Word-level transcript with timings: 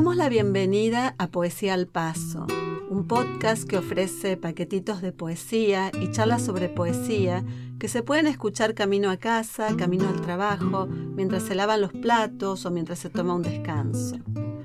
damos 0.00 0.16
la 0.16 0.30
bienvenida 0.30 1.14
a 1.18 1.26
Poesía 1.26 1.74
al 1.74 1.86
Paso, 1.86 2.46
un 2.88 3.06
podcast 3.06 3.68
que 3.68 3.76
ofrece 3.76 4.38
paquetitos 4.38 5.02
de 5.02 5.12
poesía 5.12 5.92
y 6.00 6.10
charlas 6.10 6.40
sobre 6.40 6.70
poesía 6.70 7.44
que 7.78 7.86
se 7.86 8.02
pueden 8.02 8.26
escuchar 8.26 8.72
camino 8.72 9.10
a 9.10 9.18
casa, 9.18 9.76
camino 9.76 10.08
al 10.08 10.22
trabajo, 10.22 10.86
mientras 10.86 11.42
se 11.42 11.54
lavan 11.54 11.82
los 11.82 11.92
platos 11.92 12.64
o 12.64 12.70
mientras 12.70 12.98
se 12.98 13.10
toma 13.10 13.34
un 13.34 13.42
descanso. 13.42 14.16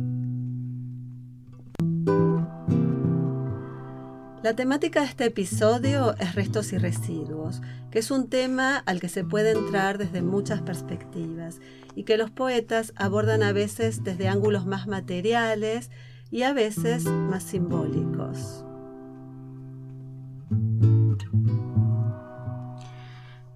La 4.42 4.56
temática 4.56 5.02
de 5.02 5.06
este 5.06 5.26
episodio 5.26 6.16
es 6.18 6.34
restos 6.34 6.72
y 6.72 6.78
residuos, 6.78 7.62
que 7.92 8.00
es 8.00 8.10
un 8.10 8.28
tema 8.28 8.78
al 8.78 8.98
que 8.98 9.08
se 9.08 9.22
puede 9.22 9.52
entrar 9.52 9.98
desde 9.98 10.20
muchas 10.20 10.62
perspectivas 10.62 11.60
y 11.94 12.02
que 12.02 12.16
los 12.16 12.32
poetas 12.32 12.92
abordan 12.96 13.44
a 13.44 13.52
veces 13.52 14.02
desde 14.02 14.26
ángulos 14.26 14.66
más 14.66 14.88
materiales 14.88 15.92
y 16.32 16.42
a 16.42 16.52
veces 16.54 17.04
más 17.04 17.44
simbólicos. 17.44 18.64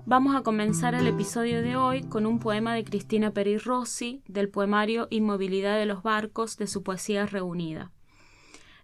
Vamos 0.04 0.36
a 0.36 0.42
comenzar 0.42 0.94
el 0.94 1.08
episodio 1.08 1.62
de 1.62 1.74
hoy 1.74 2.04
con 2.04 2.26
un 2.26 2.38
poema 2.38 2.76
de 2.76 2.84
Cristina 2.84 3.32
Peri 3.32 3.58
Rossi 3.58 4.22
del 4.28 4.48
poemario 4.48 5.08
Inmovilidad 5.10 5.78
de 5.78 5.86
los 5.86 6.04
barcos 6.04 6.56
de 6.58 6.68
su 6.68 6.84
poesía 6.84 7.26
reunida. 7.26 7.90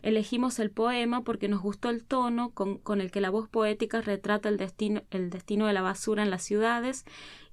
Elegimos 0.03 0.59
el 0.59 0.73
poema 0.73 1.23
porque 1.23 1.47
nos 1.47 1.63
gustó 1.63 1.89
el 1.89 2.05
tono 2.05 2.51
con, 2.51 3.01
el 3.01 3.11
que 3.13 3.21
la 3.21 3.31
voz 3.31 3.49
poética 3.49 4.01
retrata 4.01 4.49
el 4.49 4.57
destino, 4.57 5.03
el 5.11 5.31
destino 5.31 5.69
de 5.69 5.73
la 5.73 5.81
basura 5.81 6.25
en 6.25 6.31
las 6.31 6.43
ciudades 6.43 7.05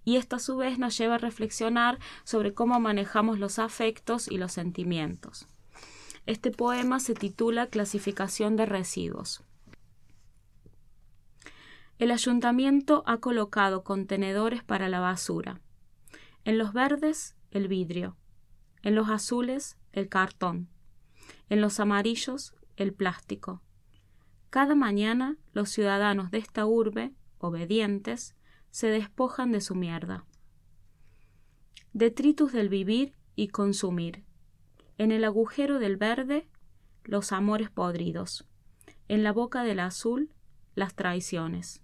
y 0.04 0.16
esto 0.16 0.38
a 0.38 0.40
su 0.40 0.58
vez 0.58 0.80
nos 0.80 0.98
lleva 0.98 1.16
a 1.16 1.20
reflexionar 1.20 2.00
sobre 2.24 2.56
cómo 2.56 2.80
manejamos 2.80 3.38
los 3.38 3.60
afectos 3.60 4.28
y 4.28 4.40
los 4.40 4.52
sentimientos. 4.52 5.48
Este 6.26 6.50
poema 6.50 7.00
se 7.00 7.14
titula 7.14 7.68
Clasificación 7.68 8.56
de 8.56 8.66
residuos. 8.66 9.44
El 12.00 12.10
ayuntamiento 12.10 13.04
ha 13.06 13.18
colocado 13.18 13.84
contenedores 13.84 14.64
para 14.64 14.90
la 14.90 15.00
basura. 15.00 15.62
En 16.46 16.58
los 16.58 16.74
verdes, 16.74 17.36
el 17.52 17.68
vidrio. 17.68 18.16
En 18.82 18.96
los 18.96 19.10
azules, 19.10 19.78
el 19.92 20.10
cartón 20.10 20.70
en 21.50 21.62
los 21.62 21.80
amarillos 21.80 22.54
el 22.78 22.94
plástico. 22.94 23.62
Cada 24.50 24.76
mañana 24.76 25.38
los 25.54 25.70
ciudadanos 25.70 26.32
de 26.32 26.40
esta 26.40 26.66
urbe, 26.66 27.14
obedientes, 27.38 28.36
se 28.72 28.88
despojan 28.88 29.52
de 29.52 29.62
su 29.62 29.76
mierda. 29.76 30.26
Detritus 31.94 32.52
del 32.52 32.70
vivir 32.70 33.16
y 33.36 33.50
consumir. 33.50 34.24
En 34.98 35.12
el 35.12 35.24
agujero 35.24 35.80
del 35.80 35.98
verde, 35.98 36.48
los 37.04 37.32
amores 37.32 37.70
podridos. 37.70 38.46
En 39.08 39.24
la 39.24 39.32
boca 39.32 39.64
del 39.64 39.80
azul, 39.80 40.32
las 40.76 40.94
traiciones. 40.96 41.82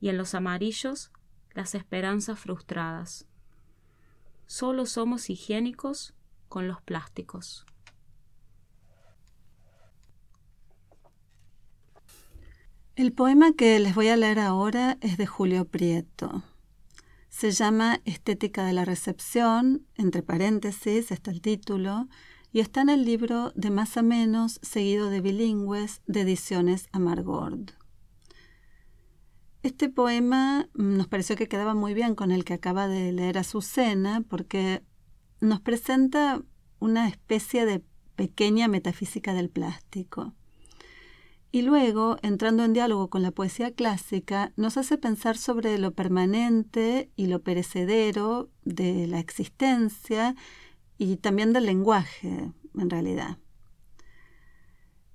Y 0.00 0.10
en 0.10 0.18
los 0.18 0.34
amarillos, 0.34 1.10
las 1.54 1.74
esperanzas 1.74 2.38
frustradas. 2.38 3.26
Solo 4.46 4.86
somos 4.86 5.28
higiénicos 5.30 6.14
con 6.48 6.68
los 6.68 6.80
plásticos. 6.82 7.66
El 12.96 13.12
poema 13.12 13.52
que 13.52 13.78
les 13.78 13.94
voy 13.94 14.08
a 14.08 14.16
leer 14.16 14.38
ahora 14.38 14.96
es 15.02 15.18
de 15.18 15.26
Julio 15.26 15.66
Prieto. 15.66 16.42
Se 17.28 17.50
llama 17.50 18.00
Estética 18.06 18.64
de 18.64 18.72
la 18.72 18.86
Recepción, 18.86 19.86
entre 19.96 20.22
paréntesis 20.22 21.10
está 21.10 21.30
el 21.30 21.42
título, 21.42 22.08
y 22.52 22.60
está 22.60 22.80
en 22.80 22.88
el 22.88 23.04
libro 23.04 23.52
de 23.54 23.68
Más 23.68 23.98
a 23.98 24.02
Menos, 24.02 24.60
seguido 24.62 25.10
de 25.10 25.20
Bilingües, 25.20 26.00
de 26.06 26.22
Ediciones 26.22 26.88
Amargord. 26.90 27.72
Este 29.62 29.90
poema 29.90 30.70
nos 30.72 31.06
pareció 31.06 31.36
que 31.36 31.48
quedaba 31.48 31.74
muy 31.74 31.92
bien 31.92 32.14
con 32.14 32.30
el 32.30 32.46
que 32.46 32.54
acaba 32.54 32.88
de 32.88 33.12
leer 33.12 33.36
Azucena, 33.36 34.22
porque 34.22 34.82
nos 35.42 35.60
presenta 35.60 36.40
una 36.78 37.08
especie 37.08 37.66
de 37.66 37.84
pequeña 38.14 38.68
metafísica 38.68 39.34
del 39.34 39.50
plástico. 39.50 40.32
Y 41.52 41.62
luego, 41.62 42.18
entrando 42.22 42.64
en 42.64 42.72
diálogo 42.72 43.08
con 43.08 43.22
la 43.22 43.30
poesía 43.30 43.72
clásica, 43.72 44.52
nos 44.56 44.76
hace 44.76 44.98
pensar 44.98 45.36
sobre 45.38 45.78
lo 45.78 45.92
permanente 45.92 47.10
y 47.16 47.28
lo 47.28 47.42
perecedero 47.42 48.50
de 48.64 49.06
la 49.06 49.20
existencia 49.20 50.34
y 50.98 51.16
también 51.16 51.52
del 51.52 51.66
lenguaje, 51.66 52.52
en 52.76 52.90
realidad. 52.90 53.38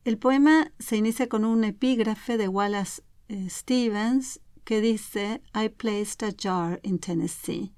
El 0.04 0.18
poema 0.18 0.72
se 0.80 0.98
inicia 0.98 1.30
con 1.30 1.46
un 1.46 1.64
epígrafe 1.64 2.38
de 2.38 2.48
Wallace 2.48 3.04
eh, 3.28 3.48
Stevens 3.50 4.40
que 4.64 4.82
dice 4.82 5.42
I 5.54 5.70
placed 5.70 6.24
a 6.28 6.34
jar 6.36 6.80
in 6.84 7.00
Tennessee. 7.00 7.74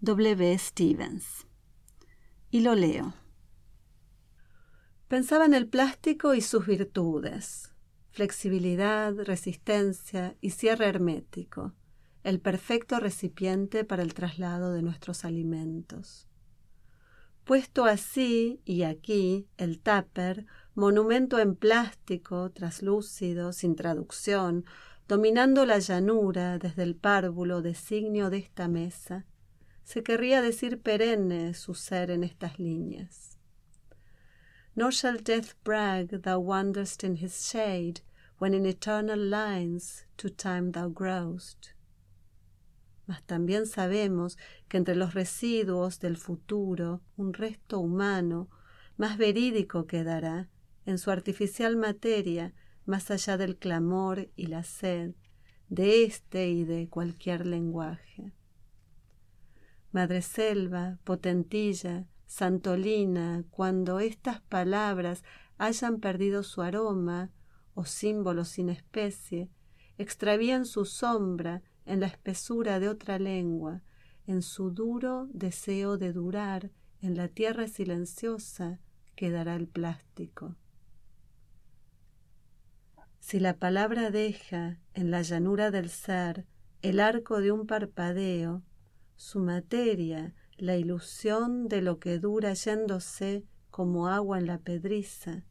W. 0.00 0.58
Stevens. 0.58 1.46
Y 2.50 2.60
lo 2.60 2.74
leo. 2.74 3.14
Pensaba 5.08 5.46
en 5.46 5.54
el 5.54 5.66
plástico 5.68 6.34
y 6.34 6.42
sus 6.42 6.66
virtudes 6.66 7.75
flexibilidad, 8.16 9.12
resistencia 9.24 10.36
y 10.40 10.48
cierre 10.48 10.86
hermético, 10.86 11.74
el 12.24 12.40
perfecto 12.40 12.98
recipiente 12.98 13.84
para 13.84 14.02
el 14.02 14.14
traslado 14.14 14.72
de 14.72 14.80
nuestros 14.80 15.26
alimentos. 15.26 16.26
Puesto 17.44 17.84
así 17.84 18.62
y 18.64 18.84
aquí, 18.84 19.48
el 19.58 19.80
tupper, 19.80 20.46
monumento 20.74 21.38
en 21.38 21.56
plástico, 21.56 22.50
traslúcido, 22.52 23.52
sin 23.52 23.76
traducción, 23.76 24.64
dominando 25.06 25.66
la 25.66 25.78
llanura 25.78 26.58
desde 26.58 26.84
el 26.84 26.96
párvulo 26.96 27.60
designio 27.60 28.30
de 28.30 28.38
esta 28.38 28.66
mesa, 28.66 29.26
se 29.84 30.02
querría 30.02 30.40
decir 30.40 30.80
perenne 30.80 31.52
su 31.52 31.74
ser 31.74 32.10
en 32.10 32.24
estas 32.24 32.58
líneas. 32.58 33.36
Nor 34.74 34.92
shall 34.92 35.18
death 35.22 35.52
brag 35.64 36.22
thou 36.22 36.38
wanderest 36.38 37.04
in 37.04 37.16
his 37.16 37.34
shade, 37.52 38.00
when 38.38 38.54
in 38.54 38.66
eternal 38.66 39.18
lines 39.18 40.06
to 40.16 40.28
time 40.28 40.72
thou 40.72 40.88
growest. 40.88 41.74
Mas 43.06 43.22
también 43.22 43.66
sabemos 43.66 44.36
que 44.68 44.78
entre 44.78 44.96
los 44.96 45.14
residuos 45.14 46.00
del 46.00 46.16
futuro 46.16 47.02
un 47.16 47.32
resto 47.32 47.78
humano 47.78 48.48
más 48.96 49.16
verídico 49.16 49.86
quedará 49.86 50.48
en 50.84 50.98
su 50.98 51.10
artificial 51.10 51.76
materia 51.76 52.52
más 52.84 53.10
allá 53.10 53.36
del 53.36 53.56
clamor 53.56 54.30
y 54.36 54.46
la 54.46 54.62
sed 54.62 55.14
de 55.68 56.04
este 56.04 56.48
y 56.48 56.64
de 56.64 56.88
cualquier 56.88 57.46
lenguaje. 57.46 58.32
Madre 59.92 60.22
selva, 60.22 60.98
potentilla, 61.04 62.06
Santolina, 62.26 63.44
cuando 63.50 64.00
estas 64.00 64.40
palabras 64.40 65.22
hayan 65.58 66.00
perdido 66.00 66.42
su 66.42 66.60
aroma 66.60 67.30
o 67.76 67.84
símbolo 67.84 68.44
sin 68.44 68.70
especie, 68.70 69.48
extravían 69.98 70.64
su 70.64 70.84
sombra 70.86 71.62
en 71.84 72.00
la 72.00 72.06
espesura 72.06 72.80
de 72.80 72.88
otra 72.88 73.18
lengua, 73.18 73.82
en 74.26 74.42
su 74.42 74.70
duro 74.70 75.28
deseo 75.32 75.98
de 75.98 76.12
durar 76.12 76.72
en 77.00 77.16
la 77.16 77.28
tierra 77.28 77.68
silenciosa 77.68 78.80
quedará 79.14 79.54
el 79.54 79.68
plástico. 79.68 80.56
Si 83.20 83.38
la 83.40 83.58
palabra 83.58 84.10
deja 84.10 84.80
en 84.94 85.10
la 85.10 85.22
llanura 85.22 85.70
del 85.70 85.90
ser 85.90 86.46
el 86.80 86.98
arco 86.98 87.40
de 87.40 87.52
un 87.52 87.66
parpadeo, 87.66 88.62
su 89.16 89.40
materia, 89.40 90.34
la 90.56 90.76
ilusión 90.76 91.68
de 91.68 91.82
lo 91.82 91.98
que 91.98 92.18
dura 92.18 92.54
yéndose 92.54 93.44
como 93.70 94.08
agua 94.08 94.38
en 94.38 94.46
la 94.46 94.58
pedriza, 94.58 95.44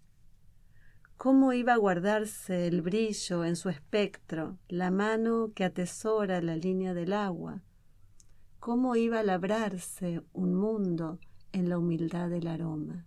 ¿Cómo 1.18 1.54
iba 1.54 1.74
a 1.74 1.78
guardarse 1.78 2.68
el 2.68 2.82
brillo 2.82 3.46
en 3.46 3.56
su 3.56 3.70
espectro, 3.70 4.58
la 4.68 4.92
mano 4.92 5.54
que 5.56 5.64
atesora 5.64 6.42
la 6.42 6.56
línea 6.56 6.94
del 6.94 7.14
agua? 7.14 7.62
¿Cómo 8.60 8.96
iba 8.96 9.22
a 9.22 9.24
labrarse 9.24 10.22
un 10.34 10.56
mundo 10.56 11.20
en 11.54 11.70
la 11.70 11.78
humildad 11.80 12.30
del 12.30 12.48
aroma? 12.48 13.06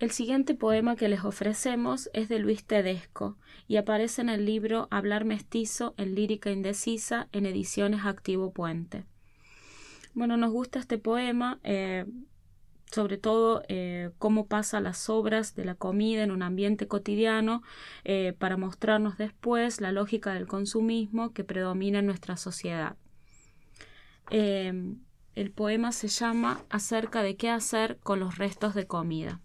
El 0.00 0.10
siguiente 0.10 0.54
poema 0.56 0.96
que 0.96 1.08
les 1.08 1.22
ofrecemos 1.22 2.10
es 2.12 2.28
de 2.28 2.40
Luis 2.40 2.64
Tedesco 2.64 3.36
y 3.68 3.76
aparece 3.76 4.22
en 4.22 4.30
el 4.30 4.46
libro 4.46 4.88
Hablar 4.90 5.24
mestizo 5.24 5.94
en 5.96 6.16
lírica 6.16 6.50
indecisa 6.50 7.28
en 7.30 7.46
ediciones 7.46 8.04
Activo 8.04 8.52
Puente. 8.52 9.04
Bueno, 10.14 10.36
nos 10.36 10.52
gusta 10.52 10.78
este 10.78 10.98
poema, 10.98 11.58
eh, 11.62 12.04
sobre 12.90 13.16
todo 13.16 13.62
eh, 13.68 14.10
cómo 14.18 14.46
pasa 14.46 14.78
las 14.80 15.08
obras 15.08 15.54
de 15.54 15.64
la 15.64 15.74
comida 15.74 16.22
en 16.22 16.30
un 16.30 16.42
ambiente 16.42 16.86
cotidiano, 16.86 17.62
eh, 18.04 18.34
para 18.38 18.58
mostrarnos 18.58 19.16
después 19.16 19.80
la 19.80 19.90
lógica 19.90 20.34
del 20.34 20.46
consumismo 20.46 21.32
que 21.32 21.44
predomina 21.44 22.00
en 22.00 22.06
nuestra 22.06 22.36
sociedad. 22.36 22.96
el 24.30 25.50
poema 25.54 25.92
se 25.92 26.08
llama 26.08 26.60
Acerca 26.68 27.22
de 27.22 27.36
qué 27.36 27.48
hacer 27.48 27.98
con 28.02 28.20
los 28.20 28.36
restos 28.36 28.74
de 28.74 28.86
comida. 28.86 29.40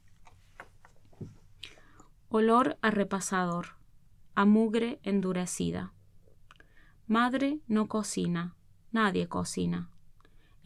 Olor 2.29 2.77
a 2.81 2.91
repasador, 2.91 3.77
a 4.35 4.43
mugre 4.45 4.99
endurecida. 5.03 5.93
Madre 7.07 7.59
no 7.67 7.87
cocina, 7.87 8.55
nadie 8.91 9.27
cocina. 9.27 9.89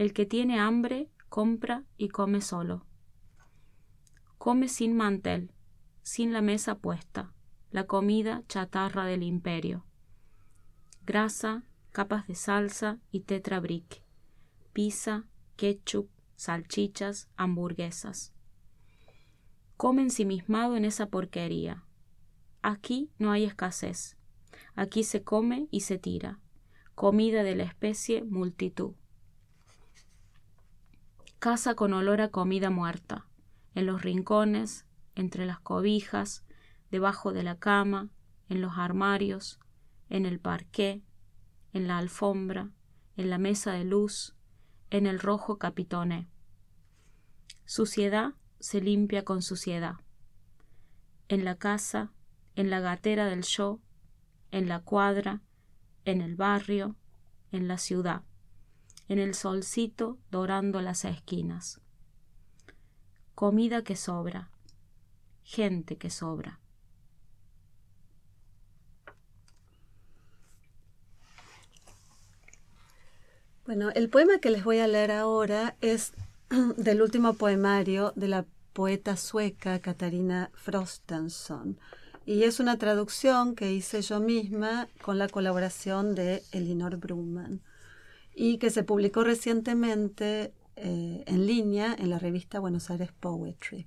El 0.01 0.13
que 0.13 0.25
tiene 0.25 0.59
hambre 0.59 1.11
compra 1.29 1.83
y 1.95 2.09
come 2.09 2.41
solo. 2.41 2.87
Come 4.39 4.67
sin 4.67 4.95
mantel, 4.95 5.51
sin 6.01 6.33
la 6.33 6.41
mesa 6.41 6.79
puesta, 6.79 7.35
la 7.69 7.85
comida 7.85 8.43
chatarra 8.47 9.05
del 9.05 9.21
imperio. 9.21 9.85
Grasa, 11.05 11.65
capas 11.91 12.25
de 12.25 12.33
salsa 12.33 12.97
y 13.11 13.19
tetrabric, 13.19 14.01
pizza, 14.73 15.27
ketchup, 15.55 16.09
salchichas, 16.35 17.29
hamburguesas. 17.35 18.33
Come 19.77 20.01
ensimismado 20.01 20.77
en 20.77 20.85
esa 20.85 21.09
porquería. 21.09 21.85
Aquí 22.63 23.11
no 23.19 23.31
hay 23.31 23.43
escasez. 23.43 24.17
Aquí 24.73 25.03
se 25.03 25.21
come 25.21 25.67
y 25.69 25.81
se 25.81 25.99
tira. 25.99 26.39
Comida 26.95 27.43
de 27.43 27.55
la 27.55 27.65
especie 27.65 28.23
multitud 28.23 28.95
casa 31.41 31.73
con 31.73 31.91
olor 31.93 32.21
a 32.21 32.29
comida 32.29 32.69
muerta, 32.69 33.25
en 33.73 33.87
los 33.87 34.03
rincones, 34.03 34.85
entre 35.15 35.47
las 35.47 35.59
cobijas, 35.59 36.45
debajo 36.91 37.33
de 37.33 37.41
la 37.41 37.57
cama, 37.57 38.11
en 38.47 38.61
los 38.61 38.77
armarios, 38.77 39.59
en 40.07 40.27
el 40.27 40.39
parqué, 40.39 41.01
en 41.73 41.87
la 41.87 41.97
alfombra, 41.97 42.69
en 43.17 43.31
la 43.31 43.39
mesa 43.39 43.71
de 43.71 43.83
luz, 43.83 44.35
en 44.91 45.07
el 45.07 45.19
rojo 45.19 45.57
capitone. 45.57 46.29
Suciedad 47.65 48.35
se 48.59 48.79
limpia 48.79 49.25
con 49.25 49.41
suciedad. 49.41 49.95
En 51.27 51.43
la 51.43 51.55
casa, 51.55 52.11
en 52.55 52.69
la 52.69 52.81
gatera 52.81 53.25
del 53.25 53.41
yo, 53.41 53.79
en 54.51 54.69
la 54.69 54.81
cuadra, 54.81 55.41
en 56.05 56.21
el 56.21 56.35
barrio, 56.35 56.97
en 57.51 57.67
la 57.67 57.79
ciudad 57.79 58.21
en 59.11 59.19
el 59.19 59.35
solcito 59.35 60.17
dorando 60.31 60.79
las 60.79 61.03
esquinas. 61.03 61.81
Comida 63.35 63.83
que 63.83 63.97
sobra, 63.97 64.49
gente 65.43 65.97
que 65.97 66.09
sobra. 66.09 66.61
Bueno, 73.65 73.89
el 73.89 74.09
poema 74.09 74.39
que 74.39 74.49
les 74.49 74.63
voy 74.63 74.79
a 74.79 74.87
leer 74.87 75.11
ahora 75.11 75.75
es 75.81 76.13
del 76.77 77.01
último 77.01 77.33
poemario 77.33 78.13
de 78.15 78.29
la 78.29 78.45
poeta 78.71 79.17
sueca 79.17 79.79
Katarina 79.79 80.51
Frostenson 80.53 81.77
y 82.25 82.43
es 82.43 82.61
una 82.61 82.77
traducción 82.77 83.55
que 83.55 83.73
hice 83.73 84.01
yo 84.03 84.21
misma 84.21 84.87
con 85.01 85.17
la 85.17 85.27
colaboración 85.27 86.15
de 86.15 86.43
Elinor 86.53 86.95
Bruman 86.95 87.61
y 88.43 88.57
que 88.57 88.71
se 88.71 88.81
publicó 88.81 89.23
recientemente 89.23 90.55
eh, 90.75 91.23
en 91.27 91.45
línea 91.45 91.95
en 91.95 92.09
la 92.09 92.17
revista 92.17 92.59
Buenos 92.59 92.89
Aires 92.89 93.11
Poetry. 93.11 93.85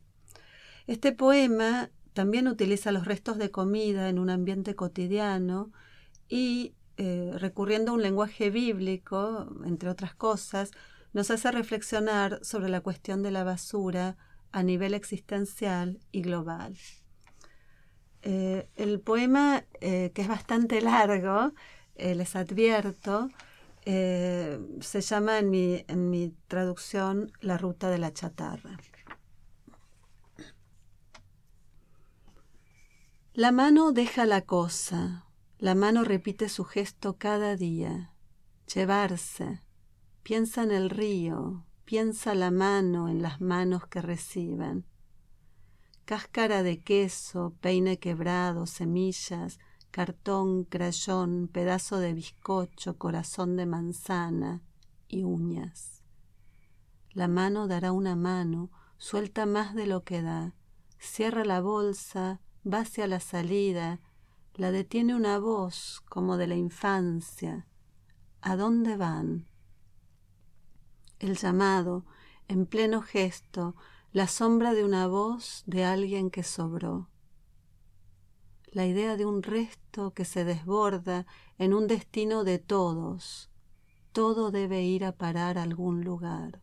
Este 0.86 1.10
poema 1.10 1.90
también 2.12 2.46
utiliza 2.46 2.92
los 2.92 3.04
restos 3.04 3.36
de 3.36 3.50
comida 3.50 4.08
en 4.08 4.20
un 4.20 4.30
ambiente 4.30 4.76
cotidiano 4.76 5.72
y 6.28 6.76
eh, 6.98 7.32
recurriendo 7.34 7.90
a 7.90 7.94
un 7.94 8.02
lenguaje 8.02 8.50
bíblico, 8.50 9.52
entre 9.64 9.88
otras 9.88 10.14
cosas, 10.14 10.70
nos 11.12 11.32
hace 11.32 11.50
reflexionar 11.50 12.38
sobre 12.44 12.68
la 12.68 12.80
cuestión 12.80 13.24
de 13.24 13.32
la 13.32 13.42
basura 13.42 14.16
a 14.52 14.62
nivel 14.62 14.94
existencial 14.94 15.98
y 16.12 16.22
global. 16.22 16.76
Eh, 18.22 18.68
el 18.76 19.00
poema, 19.00 19.64
que 19.80 20.12
es 20.14 20.28
bastante 20.28 20.80
largo, 20.80 21.52
les 21.96 22.36
advierto, 22.36 23.30
eh, 23.84 24.58
se 24.80 25.00
llama 25.00 25.38
en 25.38 25.50
mi, 25.50 25.84
en 25.88 26.10
mi 26.10 26.34
traducción 26.48 27.30
La 27.40 27.58
ruta 27.58 27.90
de 27.90 27.98
la 27.98 28.12
chatarra. 28.12 28.78
La 33.34 33.50
mano 33.50 33.92
deja 33.92 34.26
la 34.26 34.42
cosa, 34.42 35.26
la 35.58 35.74
mano 35.74 36.04
repite 36.04 36.48
su 36.48 36.64
gesto 36.64 37.18
cada 37.18 37.56
día. 37.56 38.12
Llevarse, 38.72 39.60
piensa 40.22 40.62
en 40.62 40.70
el 40.70 40.88
río, 40.88 41.66
piensa 41.84 42.34
la 42.34 42.50
mano 42.50 43.08
en 43.08 43.22
las 43.22 43.40
manos 43.40 43.86
que 43.88 44.00
reciben. 44.00 44.86
Cáscara 46.04 46.62
de 46.62 46.80
queso, 46.82 47.54
peine 47.60 47.98
quebrado, 47.98 48.66
semillas, 48.66 49.58
cartón, 49.94 50.64
crayón, 50.64 51.46
pedazo 51.46 51.98
de 51.98 52.14
bizcocho, 52.14 52.98
corazón 52.98 53.54
de 53.54 53.64
manzana 53.64 54.60
y 55.06 55.22
uñas. 55.22 56.02
La 57.12 57.28
mano 57.28 57.68
dará 57.68 57.92
una 57.92 58.16
mano, 58.16 58.72
suelta 58.98 59.46
más 59.46 59.72
de 59.76 59.86
lo 59.86 60.02
que 60.02 60.20
da, 60.20 60.52
cierra 60.98 61.44
la 61.44 61.60
bolsa, 61.60 62.40
va 62.66 62.80
hacia 62.80 63.06
la 63.06 63.20
salida, 63.20 64.00
la 64.54 64.72
detiene 64.72 65.14
una 65.14 65.38
voz 65.38 66.02
como 66.08 66.38
de 66.38 66.48
la 66.48 66.56
infancia. 66.56 67.68
¿A 68.40 68.56
dónde 68.56 68.96
van? 68.96 69.46
El 71.20 71.36
llamado, 71.36 72.04
en 72.48 72.66
pleno 72.66 73.00
gesto, 73.00 73.76
la 74.10 74.26
sombra 74.26 74.74
de 74.74 74.84
una 74.84 75.06
voz 75.06 75.62
de 75.66 75.84
alguien 75.84 76.32
que 76.32 76.42
sobró 76.42 77.13
la 78.74 78.86
idea 78.86 79.16
de 79.16 79.24
un 79.24 79.42
resto 79.42 80.12
que 80.12 80.24
se 80.24 80.44
desborda 80.44 81.26
en 81.58 81.72
un 81.72 81.86
destino 81.86 82.42
de 82.42 82.58
todos. 82.58 83.48
Todo 84.12 84.50
debe 84.50 84.82
ir 84.82 85.04
a 85.04 85.12
parar 85.12 85.58
a 85.58 85.62
algún 85.62 86.04
lugar. 86.04 86.60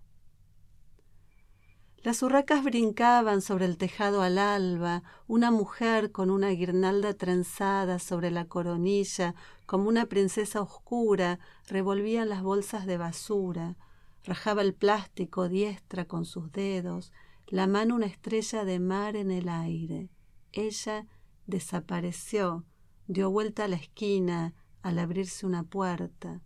Las 2.03 2.21
urracas 2.23 2.63
brincaban 2.63 3.41
sobre 3.41 3.65
el 3.65 3.77
tejado 3.77 4.23
al 4.23 4.39
alba, 4.39 5.03
una 5.27 5.51
mujer 5.51 6.11
con 6.11 6.29
una 6.31 6.49
guirnalda 6.49 7.13
trenzada 7.13 7.99
sobre 7.99 8.29
la 8.29 8.45
coronilla, 8.45 9.35
como 9.65 9.87
una 9.87 10.07
princesa 10.07 10.61
oscura, 10.61 11.39
revolvía 11.67 12.25
las 12.25 12.41
bolsas 12.41 12.85
de 12.87 12.97
basura, 12.97 13.77
rajaba 14.25 14.63
el 14.63 14.73
plástico 14.73 15.47
diestra 15.47 16.05
con 16.05 16.25
sus 16.25 16.51
dedos, 16.51 17.13
la 17.47 17.67
mano 17.67 17.95
una 17.95 18.07
estrella 18.07 18.65
de 18.65 18.79
mar 18.79 19.15
en 19.15 19.29
el 19.31 19.47
aire. 19.47 20.09
Ella 20.51 21.05
desapareció, 21.48 22.65
dio 23.07 23.29
vuelta 23.29 23.65
a 23.65 23.67
la 23.67 23.75
esquina 23.75 24.53
al 24.81 25.00
abrirse 25.00 25.45
una 25.45 25.63
puerta. 25.63 26.41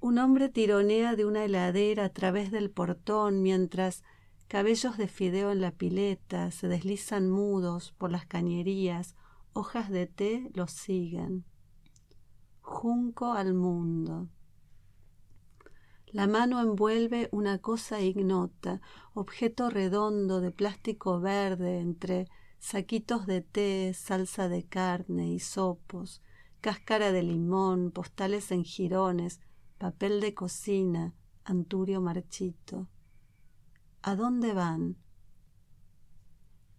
Un 0.00 0.18
hombre 0.18 0.48
tironea 0.48 1.14
de 1.14 1.24
una 1.24 1.44
heladera 1.44 2.06
a 2.06 2.08
través 2.08 2.50
del 2.50 2.70
portón 2.70 3.42
mientras 3.42 4.02
Cabellos 4.52 4.98
de 4.98 5.08
fideo 5.08 5.50
en 5.50 5.62
la 5.62 5.70
pileta 5.70 6.50
se 6.50 6.68
deslizan 6.68 7.30
mudos 7.30 7.94
por 7.96 8.12
las 8.12 8.26
cañerías, 8.26 9.16
hojas 9.54 9.88
de 9.88 10.06
té 10.06 10.50
los 10.52 10.72
siguen. 10.72 11.46
Junco 12.60 13.32
al 13.32 13.54
mundo. 13.54 14.28
La 16.04 16.26
mano 16.26 16.60
envuelve 16.60 17.30
una 17.32 17.60
cosa 17.60 18.02
ignota, 18.02 18.82
objeto 19.14 19.70
redondo 19.70 20.42
de 20.42 20.50
plástico 20.50 21.18
verde 21.18 21.80
entre 21.80 22.28
saquitos 22.62 23.26
de 23.26 23.40
té, 23.40 23.92
salsa 23.92 24.48
de 24.48 24.62
carne, 24.62 25.36
sopos, 25.40 26.22
cáscara 26.60 27.10
de 27.10 27.24
limón, 27.24 27.90
postales 27.90 28.52
en 28.52 28.62
jirones, 28.62 29.40
papel 29.78 30.20
de 30.20 30.32
cocina, 30.32 31.12
anturio 31.44 32.00
marchito. 32.00 32.88
¿A 34.00 34.14
dónde 34.14 34.54
van? 34.54 34.96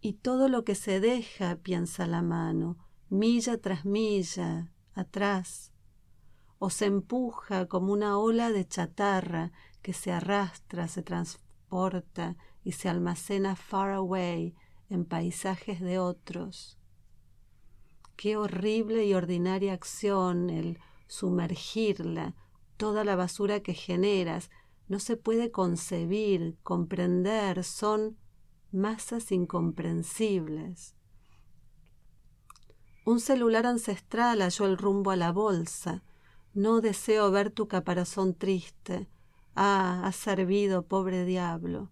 Y 0.00 0.14
todo 0.14 0.48
lo 0.48 0.64
que 0.64 0.74
se 0.74 1.00
deja, 1.00 1.56
piensa 1.56 2.06
la 2.06 2.22
mano, 2.22 2.78
milla 3.10 3.60
tras 3.60 3.84
milla, 3.84 4.72
atrás, 4.94 5.70
o 6.58 6.70
se 6.70 6.86
empuja 6.86 7.68
como 7.68 7.92
una 7.92 8.18
ola 8.18 8.50
de 8.52 8.66
chatarra 8.66 9.52
que 9.82 9.92
se 9.92 10.12
arrastra, 10.12 10.88
se 10.88 11.02
transporta 11.02 12.38
y 12.62 12.72
se 12.72 12.88
almacena 12.88 13.54
far 13.54 13.90
away 13.90 14.54
en 14.90 15.04
paisajes 15.04 15.80
de 15.80 15.98
otros. 15.98 16.78
Qué 18.16 18.36
horrible 18.36 19.04
y 19.04 19.14
ordinaria 19.14 19.72
acción 19.72 20.50
el 20.50 20.78
sumergirla, 21.06 22.34
toda 22.76 23.04
la 23.04 23.16
basura 23.16 23.60
que 23.60 23.74
generas, 23.74 24.50
no 24.88 24.98
se 24.98 25.16
puede 25.16 25.50
concebir, 25.50 26.56
comprender, 26.62 27.64
son 27.64 28.16
masas 28.72 29.32
incomprensibles. 29.32 30.94
Un 33.06 33.20
celular 33.20 33.66
ancestral 33.66 34.40
halló 34.40 34.66
el 34.66 34.78
rumbo 34.78 35.10
a 35.10 35.16
la 35.16 35.32
bolsa, 35.32 36.02
no 36.54 36.80
deseo 36.80 37.30
ver 37.30 37.50
tu 37.50 37.68
caparazón 37.68 38.34
triste. 38.34 39.08
Ah, 39.54 40.02
has 40.04 40.16
servido, 40.16 40.86
pobre 40.86 41.24
diablo. 41.24 41.90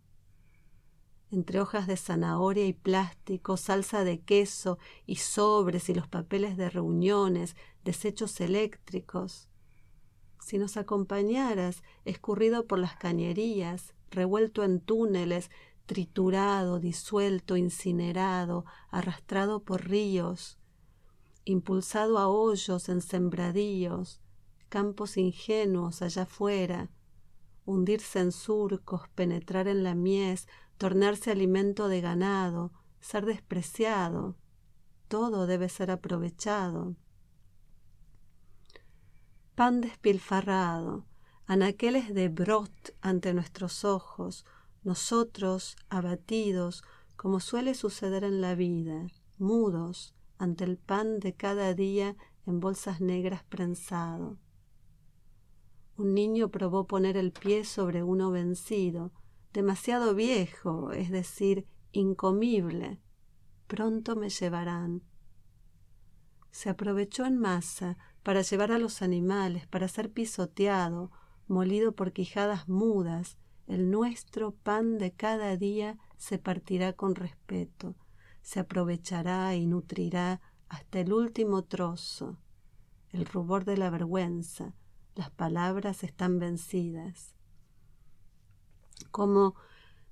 Entre 1.33 1.61
hojas 1.61 1.87
de 1.87 1.97
zanahoria 1.97 2.67
y 2.67 2.75
plástico, 2.75 3.57
salsa 3.57 4.05
de 4.05 4.21
queso 4.21 4.79
y 5.07 5.17
sobres 5.17 5.89
y 5.89 5.95
los 5.95 6.07
papeles 6.07 6.59
de 6.59 6.69
reuniones, 6.69 7.57
desechos 7.85 8.39
eléctricos. 8.43 9.49
Si 10.41 10.59
nos 10.59 10.77
acompañaras, 10.77 11.83
escurrido 12.05 12.67
por 12.67 12.79
las 12.79 12.97
cañerías, 12.97 13.95
revuelto 14.11 14.62
en 14.62 14.81
túneles, 14.81 15.51
triturado, 15.87 16.81
disuelto, 16.81 17.57
incinerado, 17.57 18.67
arrastrado 18.91 19.62
por 19.62 19.89
ríos, 19.89 20.59
impulsado 21.47 22.19
a 22.19 22.29
hoyos 22.29 22.91
en 22.91 23.01
sembradíos, 23.01 24.21
campos 24.69 25.17
ingenuos 25.17 26.03
allá 26.03 26.25
afuera, 26.25 26.91
hundirse 27.64 28.21
en 28.21 28.33
surcos, 28.33 29.09
penetrar 29.14 29.69
en 29.69 29.85
la 29.85 29.95
mies, 29.95 30.49
tornarse 30.78 31.31
alimento 31.31 31.88
de 31.88 32.00
ganado, 32.00 32.73
ser 33.00 33.26
despreciado. 33.26 34.37
Todo 35.09 35.47
debe 35.47 35.69
ser 35.69 35.90
aprovechado. 35.90 36.97
Pan 39.54 39.81
despilfarrado, 39.81 41.07
anaqueles 41.47 42.14
de 42.14 42.28
brot 42.28 42.97
ante 43.00 43.35
nuestros 43.35 43.85
ojos, 43.85 44.47
nosotros 44.83 45.76
abatidos, 45.88 46.83
como 47.16 47.38
suele 47.38 47.75
suceder 47.75 48.25
en 48.25 48.40
la 48.40 48.54
vida, 48.54 49.07
mudos 49.38 50.14
ante 50.38 50.64
el 50.64 50.78
pan 50.78 51.21
de 51.21 51.35
cada 51.35 51.75
día 51.75 52.16
en 52.47 52.59
bolsas 52.59 53.00
negras 53.00 53.45
prensado. 53.45 54.38
Un 56.03 56.15
niño 56.15 56.49
probó 56.49 56.89
poner 56.89 57.17
el 57.17 57.31
pie 57.31 57.65
sobre 57.65 58.03
uno 58.03 58.33
vencido, 58.33 59.13
demasiado 59.53 60.17
viejo, 60.17 60.91
es 60.91 61.13
decir, 61.13 61.65
incomible. 61.93 62.99
Pronto 63.69 64.17
me 64.17 64.29
llevarán. 64.29 65.05
Se 66.51 66.71
aprovechó 66.71 67.25
en 67.25 67.39
masa 67.39 67.99
para 68.25 68.43
llevar 68.43 68.73
a 68.73 68.81
los 68.81 69.01
animales, 69.01 69.69
para 69.69 69.87
ser 69.87 70.11
pisoteado, 70.11 71.13
molido 71.47 71.93
por 71.93 72.13
quijadas 72.13 72.69
mudas. 72.69 73.39
El 73.69 73.89
nuestro 73.93 74.57
pan 74.57 74.99
de 74.99 75.13
cada 75.13 75.57
día 75.57 76.01
se 76.17 76.37
partirá 76.37 76.95
con 76.95 77.15
respeto, 77.15 77.95
se 78.41 78.59
aprovechará 78.59 79.55
y 79.55 79.67
nutrirá 79.67 80.41
hasta 80.69 80.99
el 80.99 81.13
último 81.13 81.63
trozo. 81.63 82.39
El 83.11 83.25
rubor 83.25 83.65
de 83.65 83.77
la 83.77 83.89
vergüenza, 83.89 84.75
las 85.14 85.31
palabras 85.31 86.04
están 86.04 86.38
vencidas. 86.38 87.35
Como 89.11 89.54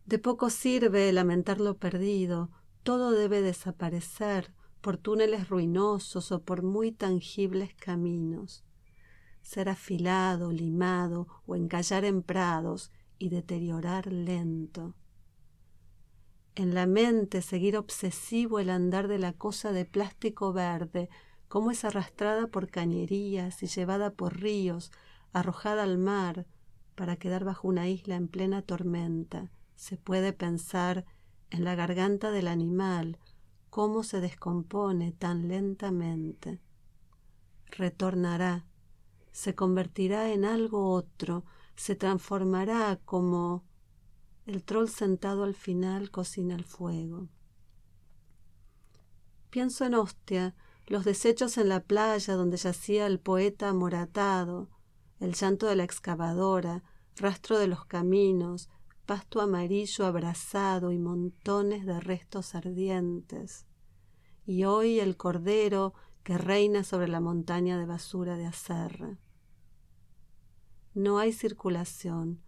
de 0.06 0.18
poco 0.18 0.50
sirve 0.50 1.12
lamentar 1.12 1.60
lo 1.60 1.76
perdido, 1.76 2.50
todo 2.82 3.12
debe 3.12 3.42
desaparecer 3.42 4.52
por 4.80 4.96
túneles 4.96 5.48
ruinosos 5.48 6.32
o 6.32 6.42
por 6.42 6.62
muy 6.62 6.92
tangibles 6.92 7.74
caminos. 7.74 8.64
Ser 9.42 9.68
afilado, 9.68 10.52
limado 10.52 11.26
o 11.46 11.56
encallar 11.56 12.04
en 12.04 12.22
prados 12.22 12.90
y 13.18 13.28
deteriorar 13.28 14.12
lento. 14.12 14.94
En 16.54 16.74
la 16.74 16.86
mente 16.86 17.42
seguir 17.42 17.76
obsesivo 17.76 18.58
el 18.58 18.70
andar 18.70 19.08
de 19.08 19.18
la 19.18 19.32
cosa 19.32 19.72
de 19.72 19.84
plástico 19.84 20.52
verde, 20.52 21.08
cómo 21.50 21.72
es 21.72 21.84
arrastrada 21.84 22.46
por 22.46 22.70
cañerías 22.70 23.60
y 23.64 23.66
llevada 23.66 24.12
por 24.12 24.40
ríos, 24.40 24.92
arrojada 25.32 25.82
al 25.82 25.98
mar, 25.98 26.46
para 26.94 27.16
quedar 27.16 27.42
bajo 27.42 27.66
una 27.66 27.88
isla 27.88 28.14
en 28.14 28.28
plena 28.28 28.62
tormenta. 28.62 29.50
Se 29.74 29.96
puede 29.96 30.32
pensar 30.32 31.04
en 31.50 31.64
la 31.64 31.74
garganta 31.74 32.30
del 32.30 32.46
animal, 32.46 33.18
cómo 33.68 34.04
se 34.04 34.20
descompone 34.20 35.10
tan 35.10 35.48
lentamente. 35.48 36.60
Retornará, 37.66 38.64
se 39.32 39.56
convertirá 39.56 40.32
en 40.32 40.44
algo 40.44 40.92
otro, 40.92 41.44
se 41.74 41.96
transformará 41.96 43.00
como 43.04 43.64
el 44.46 44.62
troll 44.62 44.86
sentado 44.86 45.42
al 45.42 45.56
final 45.56 46.12
cocina 46.12 46.54
el 46.54 46.64
fuego. 46.64 47.26
Pienso 49.50 49.84
en 49.84 49.96
Ostia, 49.96 50.54
los 50.86 51.04
desechos 51.04 51.58
en 51.58 51.68
la 51.68 51.80
playa 51.80 52.34
donde 52.34 52.56
yacía 52.56 53.06
el 53.06 53.20
poeta 53.20 53.68
amoratado, 53.68 54.68
el 55.20 55.34
llanto 55.34 55.66
de 55.66 55.76
la 55.76 55.84
excavadora, 55.84 56.82
rastro 57.16 57.58
de 57.58 57.68
los 57.68 57.84
caminos, 57.84 58.68
pasto 59.06 59.40
amarillo 59.40 60.06
abrasado 60.06 60.92
y 60.92 60.98
montones 60.98 61.84
de 61.86 62.00
restos 62.00 62.54
ardientes. 62.54 63.66
Y 64.46 64.64
hoy 64.64 65.00
el 65.00 65.16
cordero 65.16 65.94
que 66.22 66.38
reina 66.38 66.84
sobre 66.84 67.08
la 67.08 67.20
montaña 67.20 67.78
de 67.78 67.86
basura 67.86 68.36
de 68.36 68.46
Acerra. 68.46 69.18
No 70.94 71.18
hay 71.18 71.32
circulación, 71.32 72.42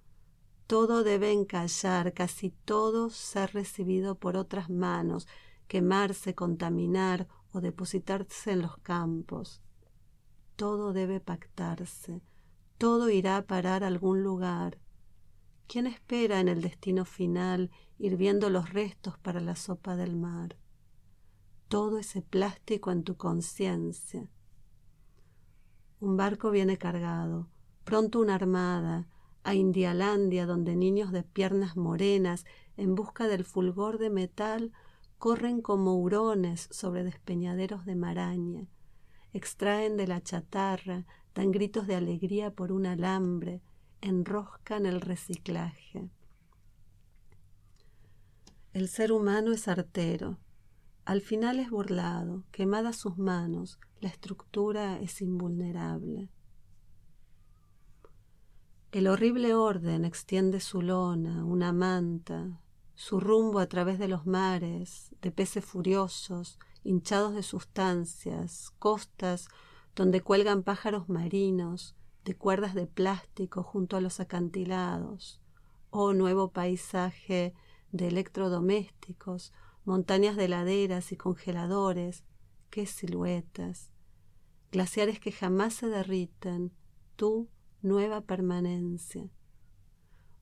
todo 0.67 1.05
debe 1.05 1.33
encallar, 1.33 2.15
casi 2.15 2.51
todo 2.51 3.11
ser 3.11 3.53
recibido 3.53 4.15
por 4.15 4.37
otras 4.37 4.71
manos, 4.71 5.29
quemarse, 5.69 6.35
contaminar 6.35 7.29
o 7.53 7.61
depositarse 7.61 8.53
en 8.53 8.63
los 8.63 8.77
campos. 8.79 9.63
Todo 10.57 10.93
debe 10.93 11.21
pactarse, 11.21 12.23
todo 12.79 13.11
irá 13.11 13.37
a 13.37 13.47
parar 13.47 13.85
a 13.85 13.87
algún 13.87 14.23
lugar. 14.23 14.79
¿Quién 15.67 15.87
espera 15.87 16.41
en 16.41 16.49
el 16.49 16.61
destino 16.61 17.05
final 17.05 17.71
hirviendo 17.99 18.51
los 18.51 18.71
restos 18.71 19.19
para 19.19 19.41
la 19.41 19.57
sopa 19.57 19.97
del 19.97 20.17
mar? 20.17 20.57
Todo 21.69 21.99
ese 21.99 22.23
plástico 22.23 22.91
en 22.91 23.05
tu 23.05 23.17
conciencia. 23.17 24.29
Un 26.01 26.17
barco 26.17 26.51
viene 26.51 26.77
cargado, 26.77 27.49
pronto 27.85 28.21
una 28.21 28.35
armada, 28.35 29.09
a 29.45 29.55
Indialandia, 29.55 30.47
donde 30.47 30.77
niños 30.77 31.13
de 31.13 31.23
piernas 31.23 31.77
morenas, 31.77 32.45
en 32.77 32.95
busca 32.95 33.27
del 33.27 33.45
fulgor 33.45 33.99
de 33.99 34.11
metal, 34.11 34.73
corren 35.23 35.63
como 35.63 35.95
hurones 35.95 36.67
sobre 36.73 37.05
despeñaderos 37.05 37.85
de 37.85 37.95
maraña, 37.95 38.67
extraen 39.33 39.97
de 39.97 40.09
la 40.09 40.21
chatarra, 40.21 41.07
dan 41.33 41.53
gritos 41.53 41.87
de 41.87 41.95
alegría 41.95 42.51
por 42.51 42.73
un 42.73 42.87
alambre, 42.87 43.63
enroscan 44.01 44.85
el 44.85 45.01
reciclaje. 45.01 46.11
El 48.73 48.89
ser 48.89 49.13
humano 49.13 49.53
es 49.53 49.69
artero, 49.69 50.41
al 51.05 51.21
final 51.21 51.61
es 51.61 51.71
burlado, 51.71 52.43
quemadas 52.51 52.97
sus 52.97 53.17
manos, 53.17 53.79
la 54.01 54.09
estructura 54.09 54.99
es 54.99 55.21
invulnerable. 55.21 56.31
El 58.91 59.07
horrible 59.07 59.55
orden 59.55 60.05
extiende 60.05 60.59
su 60.59 60.83
lona, 60.83 61.45
una 61.45 61.73
manta, 61.73 62.62
su 63.03 63.19
rumbo 63.19 63.59
a 63.59 63.67
través 63.67 63.99
de 63.99 64.07
los 64.07 64.27
mares, 64.27 65.13
de 65.21 65.33
peces 65.33 65.65
furiosos, 65.65 66.61
hinchados 66.85 67.35
de 67.35 67.43
sustancias, 67.43 68.71
costas 68.79 69.49
donde 69.97 70.21
cuelgan 70.21 70.63
pájaros 70.63 71.09
marinos, 71.09 71.97
de 72.25 72.37
cuerdas 72.37 72.77
de 72.77 72.87
plástico 72.87 73.65
junto 73.65 73.97
a 73.97 74.01
los 74.01 74.21
acantilados, 74.21 75.41
oh 75.91 76.13
nuevo 76.13 76.53
paisaje 76.53 77.55
de 77.91 78.07
electrodomésticos, 78.07 79.53
montañas 79.85 80.37
de 80.37 80.47
laderas 80.47 81.11
y 81.11 81.17
congeladores, 81.17 82.23
qué 82.71 82.87
siluetas, 82.87 83.91
glaciares 84.71 85.19
que 85.19 85.33
jamás 85.33 85.75
se 85.75 85.89
derriten, 85.89 86.71
tú, 87.17 87.49
nueva 87.83 88.21
permanencia. 88.21 89.29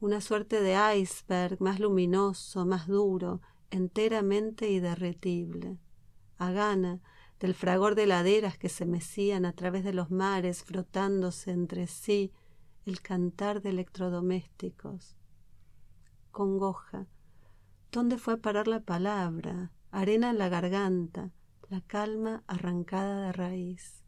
Una 0.00 0.22
suerte 0.22 0.62
de 0.62 0.76
iceberg 0.96 1.60
más 1.60 1.78
luminoso, 1.78 2.64
más 2.64 2.86
duro, 2.86 3.42
enteramente 3.70 4.80
derretible. 4.80 5.78
A 6.38 6.50
gana 6.52 7.00
del 7.38 7.54
fragor 7.54 7.94
de 7.94 8.06
laderas 8.06 8.56
que 8.56 8.70
se 8.70 8.86
mecían 8.86 9.44
a 9.44 9.52
través 9.52 9.84
de 9.84 9.92
los 9.92 10.10
mares, 10.10 10.64
frotándose 10.64 11.50
entre 11.50 11.86
sí, 11.86 12.32
el 12.86 13.02
cantar 13.02 13.60
de 13.60 13.70
electrodomésticos. 13.70 15.18
Congoja. 16.30 17.06
¿Dónde 17.92 18.16
fue 18.16 18.34
a 18.34 18.38
parar 18.38 18.68
la 18.68 18.80
palabra? 18.80 19.70
Arena 19.90 20.30
en 20.30 20.38
la 20.38 20.48
garganta, 20.48 21.30
la 21.68 21.82
calma 21.82 22.42
arrancada 22.46 23.26
de 23.26 23.32
raíz. 23.32 24.02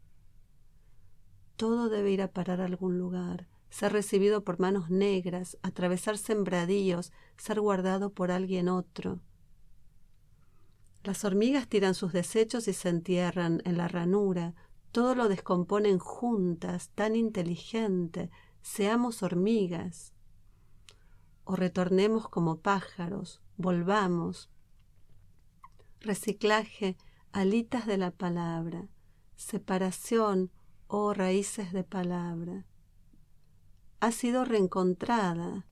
Todo 1.56 1.90
debe 1.90 2.12
ir 2.12 2.22
a 2.22 2.32
parar 2.32 2.62
a 2.62 2.64
algún 2.64 2.96
lugar, 2.96 3.46
ser 3.72 3.90
recibido 3.92 4.44
por 4.44 4.60
manos 4.60 4.90
negras, 4.90 5.56
atravesar 5.62 6.18
sembradíos, 6.18 7.10
ser 7.38 7.58
guardado 7.58 8.12
por 8.12 8.30
alguien 8.30 8.68
otro. 8.68 9.20
Las 11.02 11.24
hormigas 11.24 11.66
tiran 11.68 11.94
sus 11.94 12.12
desechos 12.12 12.68
y 12.68 12.74
se 12.74 12.90
entierran 12.90 13.62
en 13.64 13.78
la 13.78 13.88
ranura, 13.88 14.54
todo 14.92 15.14
lo 15.14 15.26
descomponen 15.28 15.98
juntas, 15.98 16.90
tan 16.90 17.16
inteligente, 17.16 18.30
seamos 18.60 19.22
hormigas. 19.22 20.12
O 21.44 21.56
retornemos 21.56 22.28
como 22.28 22.60
pájaros, 22.60 23.40
volvamos. 23.56 24.50
Reciclaje, 25.98 26.98
alitas 27.32 27.86
de 27.86 27.96
la 27.96 28.10
palabra, 28.10 28.86
separación, 29.34 30.50
oh 30.88 31.14
raíces 31.14 31.72
de 31.72 31.84
palabra. 31.84 32.66
Ha 34.02 34.10
sido 34.10 34.44
reencontrada. 34.44 35.64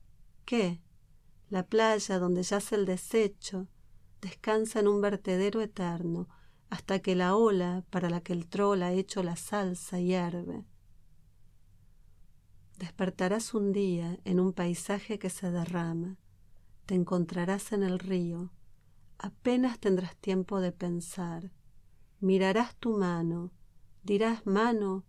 ¿Qué? 0.45 0.79
La 1.49 1.67
playa 1.67 2.17
donde 2.17 2.43
yace 2.43 2.75
el 2.75 2.85
desecho, 2.85 3.67
descansa 4.21 4.79
en 4.79 4.87
un 4.87 5.01
vertedero 5.01 5.59
eterno, 5.59 6.29
hasta 6.69 6.99
que 6.99 7.13
la 7.13 7.35
ola 7.35 7.83
para 7.89 8.09
la 8.09 8.21
que 8.21 8.31
el 8.31 8.47
troll 8.47 8.83
ha 8.83 8.93
hecho 8.93 9.21
la 9.21 9.35
salsa 9.35 9.99
hierve. 9.99 10.63
Despertarás 12.77 13.53
un 13.53 13.73
día 13.73 14.17
en 14.23 14.39
un 14.39 14.53
paisaje 14.53 15.19
que 15.19 15.29
se 15.29 15.51
derrama, 15.51 16.17
te 16.85 16.95
encontrarás 16.95 17.73
en 17.73 17.83
el 17.83 17.99
río, 17.99 18.53
apenas 19.17 19.77
tendrás 19.77 20.15
tiempo 20.15 20.61
de 20.61 20.71
pensar, 20.71 21.51
mirarás 22.21 22.77
tu 22.77 22.97
mano, 22.97 23.51
dirás 24.03 24.45
mano, 24.45 25.03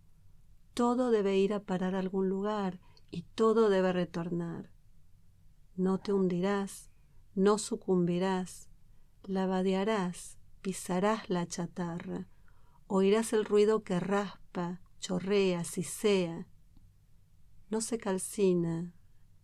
todo 0.73 1.09
debe 1.09 1.37
ir 1.37 1.53
a 1.53 1.61
parar 1.61 1.95
a 1.95 1.99
algún 1.99 2.27
lugar 2.27 2.81
y 3.13 3.21
todo 3.35 3.69
debe 3.69 3.93
retornar. 3.93 4.71
No 5.75 5.99
te 5.99 6.13
hundirás, 6.13 6.89
no 7.35 7.59
sucumbirás, 7.59 8.69
lavadearás, 9.23 10.39
pisarás 10.63 11.29
la 11.29 11.45
chatarra, 11.45 12.27
oirás 12.87 13.31
el 13.33 13.45
ruido 13.45 13.83
que 13.83 13.99
raspa, 13.99 14.81
chorrea, 14.99 15.63
sisea. 15.63 16.47
No 17.69 17.81
se 17.81 17.99
calcina, 17.99 18.91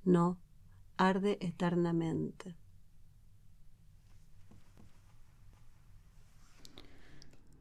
no, 0.04 0.40
arde 0.98 1.38
eternamente. 1.40 2.58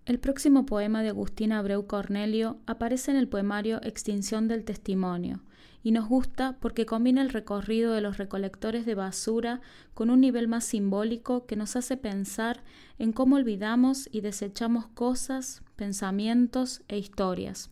El 0.07 0.19
próximo 0.21 0.65
poema 0.65 1.03
de 1.03 1.11
Agustina 1.11 1.59
Abreu 1.59 1.87
Cornelio 1.87 2.61
aparece 2.65 3.11
en 3.11 3.19
el 3.19 3.29
poemario 3.29 3.79
Extinción 3.83 4.49
del 4.49 4.65
Testimonio, 4.65 5.43
y 5.83 5.93
nos 5.93 6.09
gusta 6.09 6.57
porque 6.61 6.87
combina 6.87 7.23
el 7.23 7.31
recorrido 7.31 7.93
de 7.93 8.01
los 8.01 8.19
recolectores 8.19 8.85
de 8.87 8.95
basura 8.95 9.61
con 9.95 10.11
un 10.11 10.21
nivel 10.21 10.49
más 10.49 10.65
simbólico 10.65 11.47
que 11.47 11.57
nos 11.57 11.77
hace 11.77 11.97
pensar 11.97 12.63
en 12.99 13.13
cómo 13.13 13.37
olvidamos 13.37 14.09
y 14.13 14.21
desechamos 14.21 14.87
cosas, 14.89 15.63
pensamientos 15.77 16.83
e 16.89 16.99
historias. 16.99 17.71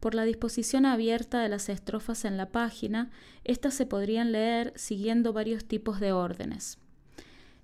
Por 0.00 0.16
la 0.16 0.24
disposición 0.24 0.84
abierta 0.84 1.40
de 1.40 1.48
las 1.48 1.68
estrofas 1.68 2.24
en 2.24 2.36
la 2.36 2.50
página, 2.50 3.10
éstas 3.44 3.74
se 3.74 3.86
podrían 3.86 4.32
leer 4.32 4.72
siguiendo 4.74 5.32
varios 5.32 5.64
tipos 5.64 6.00
de 6.00 6.10
órdenes. 6.10 6.78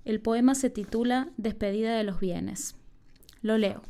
El 0.04 0.20
poema 0.20 0.54
se 0.54 0.70
titula 0.70 1.30
Despedida 1.36 1.96
de 1.96 2.04
los 2.04 2.20
bienes. 2.20 2.76
Lo 3.42 3.58
leo. 3.58 3.82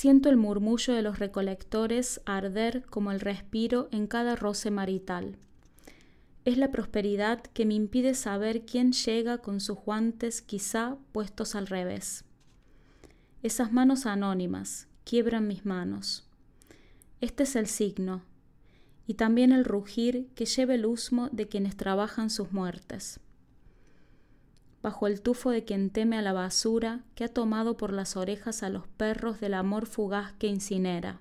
Siento 0.00 0.30
el 0.30 0.38
murmullo 0.38 0.94
de 0.94 1.02
los 1.02 1.18
recolectores 1.18 2.22
arder 2.24 2.86
como 2.86 3.12
el 3.12 3.20
respiro 3.20 3.90
en 3.92 4.06
cada 4.06 4.34
roce 4.34 4.70
marital. 4.70 5.36
Es 6.46 6.56
la 6.56 6.70
prosperidad 6.70 7.42
que 7.42 7.66
me 7.66 7.74
impide 7.74 8.14
saber 8.14 8.64
quién 8.64 8.92
llega 8.92 9.42
con 9.42 9.60
sus 9.60 9.76
guantes 9.76 10.40
quizá 10.40 10.96
puestos 11.12 11.54
al 11.54 11.66
revés. 11.66 12.24
Esas 13.42 13.72
manos 13.72 14.06
anónimas 14.06 14.88
quiebran 15.04 15.46
mis 15.46 15.66
manos. 15.66 16.26
Este 17.20 17.42
es 17.42 17.54
el 17.54 17.66
signo, 17.66 18.22
y 19.06 19.12
también 19.20 19.52
el 19.52 19.66
rugir 19.66 20.28
que 20.34 20.46
lleva 20.46 20.76
el 20.76 20.86
husmo 20.86 21.28
de 21.30 21.46
quienes 21.46 21.76
trabajan 21.76 22.30
sus 22.30 22.52
muertes 22.52 23.20
bajo 24.82 25.06
el 25.06 25.20
tufo 25.20 25.50
de 25.50 25.64
quien 25.64 25.90
teme 25.90 26.16
a 26.16 26.22
la 26.22 26.32
basura 26.32 27.04
que 27.14 27.24
ha 27.24 27.28
tomado 27.28 27.76
por 27.76 27.92
las 27.92 28.16
orejas 28.16 28.62
a 28.62 28.70
los 28.70 28.86
perros 28.86 29.40
del 29.40 29.54
amor 29.54 29.86
fugaz 29.86 30.32
que 30.34 30.46
incinera. 30.46 31.20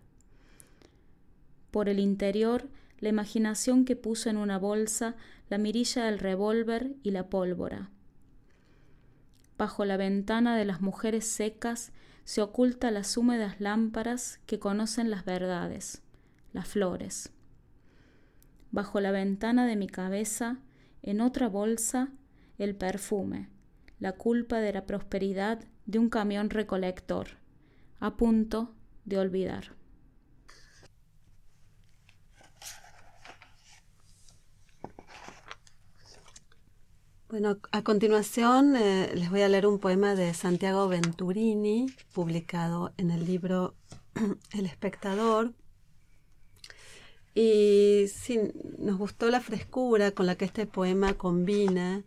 Por 1.72 1.90
el 1.90 2.00
interior, 2.00 2.70
la 3.00 3.10
imaginación 3.10 3.86
que 3.86 3.96
puso 3.96 4.30
en 4.30 4.38
una 4.38 4.58
bolsa 4.58 5.16
la 5.50 5.58
mirilla 5.58 6.06
del 6.06 6.20
revólver 6.20 6.96
y 7.04 7.12
la 7.12 7.30
pólvora. 7.30 7.90
Bajo 9.58 9.84
la 9.84 9.98
ventana 9.98 10.56
de 10.56 10.66
las 10.66 10.82
mujeres 10.82 11.26
secas 11.26 11.92
se 12.24 12.42
oculta 12.42 12.92
las 12.92 13.18
húmedas 13.18 13.60
lámparas 13.60 14.40
que 14.46 14.60
conocen 14.60 15.10
las 15.10 15.26
verdades, 15.26 16.02
las 16.54 16.68
flores. 16.68 17.32
Bajo 18.72 19.02
la 19.02 19.12
ventana 19.12 19.66
de 19.66 19.76
mi 19.76 19.88
cabeza, 19.88 20.60
en 21.02 21.22
otra 21.22 21.50
bolsa, 21.50 22.10
el 22.60 22.76
perfume, 22.76 23.50
la 24.00 24.12
culpa 24.12 24.60
de 24.60 24.74
la 24.74 24.86
prosperidad 24.86 25.60
de 25.86 25.98
un 25.98 26.10
camión 26.10 26.52
recolector, 26.52 27.30
a 28.00 28.16
punto 28.16 28.76
de 29.06 29.18
olvidar. 29.18 29.80
Bueno, 37.30 37.60
a 37.72 37.84
continuación 37.84 38.76
eh, 38.76 39.12
les 39.14 39.30
voy 39.30 39.42
a 39.42 39.50
leer 39.50 39.68
un 39.68 39.78
poema 39.78 40.16
de 40.16 40.34
Santiago 40.34 40.88
Venturini, 40.88 41.86
publicado 42.12 42.92
en 42.98 43.12
el 43.12 43.26
libro 43.26 43.76
El 44.52 44.66
espectador. 44.66 45.54
Y 47.36 48.06
nos 48.80 48.98
gustó 48.98 49.30
la 49.30 49.40
frescura 49.42 50.12
con 50.12 50.26
la 50.26 50.36
que 50.36 50.46
este 50.46 50.66
poema 50.66 51.14
combina 51.14 52.04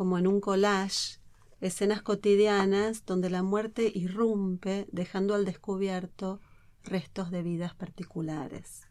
como 0.00 0.16
en 0.16 0.26
un 0.26 0.40
collage, 0.40 1.20
escenas 1.60 2.00
cotidianas 2.00 3.04
donde 3.04 3.28
la 3.28 3.42
muerte 3.42 3.92
irrumpe 3.94 4.88
dejando 4.92 5.34
al 5.34 5.44
descubierto 5.44 6.40
restos 6.84 7.30
de 7.30 7.42
vidas 7.42 7.74
particulares. 7.74 8.88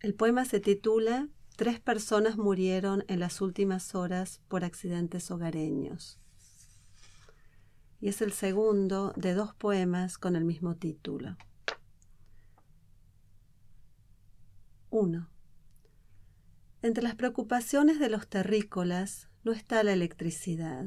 El 0.00 0.12
poema 0.12 0.44
se 0.44 0.60
titula 0.60 1.28
Tres 1.56 1.80
personas 1.80 2.36
murieron 2.36 3.06
en 3.08 3.20
las 3.20 3.40
últimas 3.40 3.94
horas 3.94 4.42
por 4.48 4.66
accidentes 4.66 5.30
hogareños. 5.30 6.20
Y 8.02 8.08
es 8.08 8.20
el 8.20 8.34
segundo 8.34 9.14
de 9.16 9.32
dos 9.32 9.54
poemas 9.54 10.18
con 10.18 10.36
el 10.36 10.44
mismo 10.44 10.76
título. 10.76 11.38
1. 14.90 15.37
Entre 16.80 17.02
las 17.02 17.16
preocupaciones 17.16 17.98
de 17.98 18.08
los 18.08 18.28
terrícolas 18.28 19.28
no 19.42 19.50
está 19.50 19.82
la 19.82 19.92
electricidad. 19.92 20.86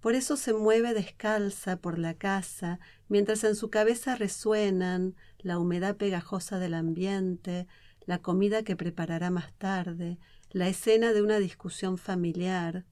Por 0.00 0.14
eso 0.14 0.36
se 0.36 0.52
mueve 0.52 0.92
descalza 0.92 1.78
por 1.78 1.98
la 1.98 2.12
casa, 2.12 2.78
mientras 3.08 3.42
en 3.44 3.54
su 3.54 3.70
cabeza 3.70 4.16
resuenan 4.16 5.14
la 5.38 5.58
humedad 5.58 5.96
pegajosa 5.96 6.58
del 6.58 6.74
ambiente, 6.74 7.66
la 8.04 8.18
comida 8.18 8.64
que 8.64 8.76
preparará 8.76 9.30
más 9.30 9.54
tarde, 9.54 10.18
la 10.50 10.68
escena 10.68 11.14
de 11.14 11.22
una 11.22 11.38
discusión 11.38 11.96
familiar, 11.96 12.84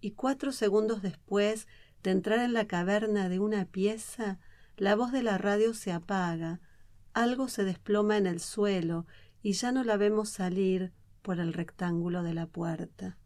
y 0.00 0.12
cuatro 0.12 0.52
segundos 0.52 1.02
después 1.02 1.66
de 2.04 2.12
entrar 2.12 2.38
en 2.38 2.52
la 2.52 2.68
caverna 2.68 3.28
de 3.28 3.40
una 3.40 3.64
pieza, 3.64 4.38
la 4.76 4.94
voz 4.94 5.10
de 5.10 5.24
la 5.24 5.38
radio 5.38 5.74
se 5.74 5.90
apaga, 5.90 6.60
algo 7.14 7.48
se 7.48 7.64
desploma 7.64 8.16
en 8.16 8.26
el 8.26 8.38
suelo 8.38 9.06
y 9.42 9.52
ya 9.52 9.72
no 9.72 9.82
la 9.82 9.96
vemos 9.96 10.28
salir 10.28 10.92
por 11.26 11.40
el 11.40 11.54
rectángulo 11.54 12.22
de 12.22 12.34
la 12.34 12.46
puerta. 12.46 13.18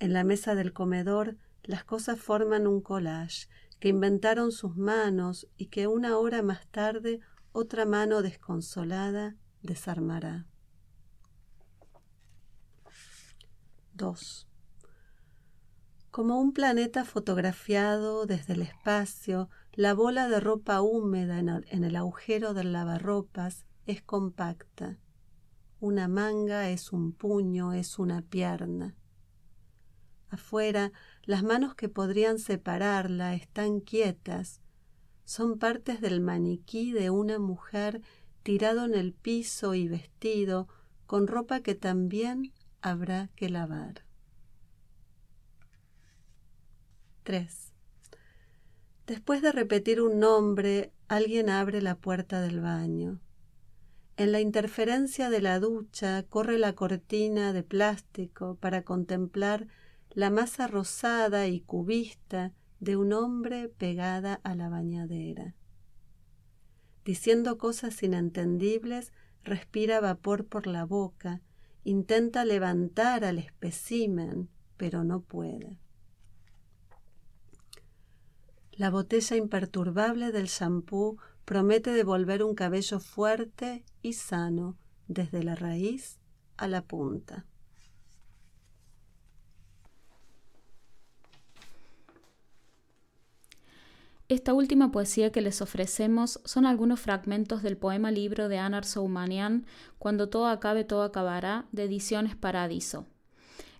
En 0.00 0.12
la 0.12 0.24
mesa 0.24 0.56
del 0.56 0.72
comedor 0.72 1.36
las 1.62 1.84
cosas 1.84 2.18
forman 2.18 2.66
un 2.66 2.80
collage 2.80 3.46
que 3.78 3.90
inventaron 3.90 4.50
sus 4.50 4.76
manos 4.76 5.46
y 5.56 5.66
que 5.66 5.86
una 5.86 6.18
hora 6.18 6.42
más 6.42 6.66
tarde 6.66 7.20
otra 7.52 7.86
mano 7.86 8.22
desconsolada 8.22 9.36
desarmará. 9.62 10.48
2. 13.94 14.48
Como 16.10 16.40
un 16.40 16.52
planeta 16.52 17.04
fotografiado 17.04 18.26
desde 18.26 18.54
el 18.54 18.62
espacio, 18.62 19.48
la 19.74 19.94
bola 19.94 20.28
de 20.28 20.40
ropa 20.40 20.80
húmeda 20.80 21.38
en 21.38 21.84
el 21.84 21.94
agujero 21.94 22.52
del 22.52 22.72
lavarropas 22.72 23.64
es 23.86 24.02
compacta. 24.02 24.98
Una 25.78 26.08
manga 26.08 26.70
es 26.70 26.92
un 26.92 27.12
puño, 27.12 27.72
es 27.74 27.98
una 27.98 28.22
pierna. 28.22 28.94
Afuera, 30.30 30.90
las 31.22 31.42
manos 31.42 31.74
que 31.74 31.88
podrían 31.88 32.38
separarla 32.38 33.34
están 33.34 33.80
quietas. 33.80 34.60
Son 35.24 35.58
partes 35.58 36.00
del 36.00 36.20
maniquí 36.20 36.92
de 36.92 37.10
una 37.10 37.38
mujer 37.38 38.00
tirado 38.42 38.84
en 38.84 38.94
el 38.94 39.12
piso 39.12 39.74
y 39.74 39.88
vestido 39.88 40.68
con 41.06 41.26
ropa 41.26 41.60
que 41.60 41.74
también 41.74 42.52
habrá 42.80 43.28
que 43.36 43.48
lavar. 43.48 44.04
3. 47.24 47.72
Después 49.06 49.42
de 49.42 49.52
repetir 49.52 50.00
un 50.00 50.20
nombre, 50.20 50.92
alguien 51.08 51.50
abre 51.50 51.82
la 51.82 51.96
puerta 51.96 52.40
del 52.40 52.60
baño. 52.60 53.20
En 54.16 54.32
la 54.32 54.40
interferencia 54.40 55.28
de 55.28 55.42
la 55.42 55.60
ducha 55.60 56.22
corre 56.22 56.58
la 56.58 56.72
cortina 56.74 57.52
de 57.52 57.62
plástico 57.62 58.56
para 58.56 58.82
contemplar 58.82 59.66
la 60.10 60.30
masa 60.30 60.66
rosada 60.66 61.48
y 61.48 61.60
cubista 61.60 62.52
de 62.80 62.96
un 62.96 63.12
hombre 63.12 63.68
pegada 63.68 64.40
a 64.42 64.54
la 64.54 64.70
bañadera. 64.70 65.54
Diciendo 67.04 67.58
cosas 67.58 68.02
inentendibles, 68.02 69.12
respira 69.44 70.00
vapor 70.00 70.46
por 70.46 70.66
la 70.66 70.84
boca, 70.86 71.42
intenta 71.84 72.46
levantar 72.46 73.22
al 73.22 73.38
espécimen, 73.38 74.48
pero 74.78 75.04
no 75.04 75.20
puede. 75.20 75.78
La 78.72 78.90
botella 78.90 79.36
imperturbable 79.36 80.32
del 80.32 80.48
champú 80.48 81.18
promete 81.46 81.92
devolver 81.92 82.42
un 82.42 82.54
cabello 82.54 83.00
fuerte 83.00 83.84
y 84.02 84.12
sano 84.12 84.76
desde 85.06 85.42
la 85.42 85.54
raíz 85.54 86.18
a 86.56 86.66
la 86.66 86.82
punta. 86.82 87.46
Esta 94.28 94.54
última 94.54 94.90
poesía 94.90 95.30
que 95.30 95.40
les 95.40 95.62
ofrecemos 95.62 96.40
son 96.44 96.66
algunos 96.66 96.98
fragmentos 96.98 97.62
del 97.62 97.76
poema 97.76 98.10
libro 98.10 98.48
de 98.48 98.58
Anar 98.58 98.84
Soumanian, 98.84 99.66
Cuando 100.00 100.28
todo 100.28 100.48
acabe, 100.48 100.82
todo 100.82 101.04
acabará, 101.04 101.66
de 101.70 101.84
Ediciones 101.84 102.34
Paradiso. 102.34 103.06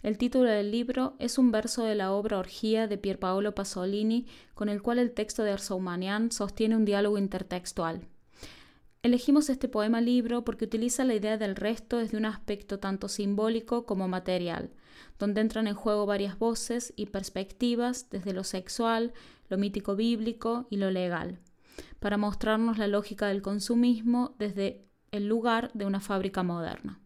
El 0.02 0.18
título 0.18 0.50
del 0.50 0.70
libro 0.70 1.16
es 1.18 1.38
un 1.38 1.50
verso 1.50 1.82
de 1.82 1.94
la 1.94 2.12
obra 2.12 2.38
Orgía 2.38 2.86
de 2.86 2.98
Pierpaolo 2.98 3.54
Pasolini, 3.54 4.26
con 4.54 4.68
el 4.68 4.82
cual 4.82 4.98
el 4.98 5.12
texto 5.12 5.42
de 5.42 5.52
Arsaumanian 5.52 6.30
sostiene 6.30 6.76
un 6.76 6.84
diálogo 6.84 7.18
intertextual. 7.18 8.06
Elegimos 9.02 9.48
este 9.50 9.68
poema 9.68 10.00
libro 10.00 10.44
porque 10.44 10.64
utiliza 10.64 11.04
la 11.04 11.14
idea 11.14 11.38
del 11.38 11.56
resto 11.56 11.98
desde 11.98 12.16
un 12.16 12.24
aspecto 12.24 12.78
tanto 12.78 13.08
simbólico 13.08 13.86
como 13.86 14.08
material, 14.08 14.70
donde 15.18 15.40
entran 15.40 15.66
en 15.66 15.74
juego 15.74 16.06
varias 16.06 16.38
voces 16.38 16.92
y 16.96 17.06
perspectivas 17.06 18.10
desde 18.10 18.32
lo 18.32 18.44
sexual, 18.44 19.12
lo 19.48 19.58
mítico 19.58 19.96
bíblico 19.96 20.66
y 20.70 20.76
lo 20.76 20.90
legal, 20.90 21.38
para 22.00 22.16
mostrarnos 22.16 22.78
la 22.78 22.88
lógica 22.88 23.28
del 23.28 23.42
consumismo 23.42 24.34
desde 24.38 24.84
el 25.12 25.28
lugar 25.28 25.70
de 25.72 25.86
una 25.86 26.00
fábrica 26.00 26.42
moderna. 26.42 27.00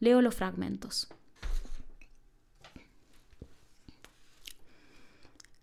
Leo 0.00 0.20
los 0.20 0.34
fragmentos. 0.34 1.08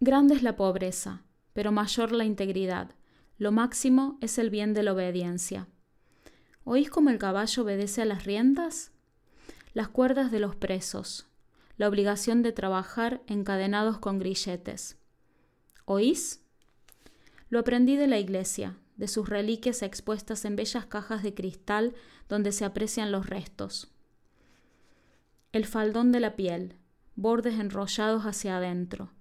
Grande 0.04 0.34
es 0.34 0.42
la 0.42 0.56
pobreza, 0.56 1.22
pero 1.54 1.72
mayor 1.72 2.12
la 2.12 2.26
integridad. 2.26 2.90
Lo 3.38 3.52
máximo 3.52 4.18
es 4.20 4.40
el 4.40 4.50
bien 4.50 4.74
de 4.74 4.82
la 4.82 4.94
obediencia. 4.94 5.68
¿Oís 6.64 6.90
cómo 6.90 7.12
el 7.12 7.20
caballo 7.20 7.62
obedece 7.62 8.02
a 8.02 8.06
las 8.06 8.26
riendas? 8.26 8.92
Las 9.76 9.90
cuerdas 9.90 10.32
de 10.32 10.40
los 10.40 10.56
presos, 10.56 11.28
la 11.78 11.88
obligación 11.88 12.42
de 12.42 12.52
trabajar 12.52 13.22
encadenados 13.28 14.00
con 14.00 14.18
grilletes. 14.18 14.98
¿Oís? 15.86 16.42
Lo 17.50 17.60
aprendí 17.60 17.96
de 17.96 18.08
la 18.08 18.18
iglesia, 18.18 18.80
de 18.98 19.08
sus 19.08 19.30
reliquias 19.30 19.84
expuestas 19.84 20.46
en 20.46 20.56
bellas 20.56 20.88
cajas 20.88 21.22
de 21.22 21.36
cristal 21.36 21.94
donde 22.28 22.54
se 22.54 22.66
aprecian 22.66 23.12
los 23.12 23.28
restos. 23.28 23.92
El 25.52 25.68
faldón 25.68 26.12
de 26.12 26.22
la 26.22 26.36
piel, 26.36 26.80
bordes 27.16 27.60
enrollados 27.60 28.24
hacia 28.24 28.58
adentro, 28.58 29.12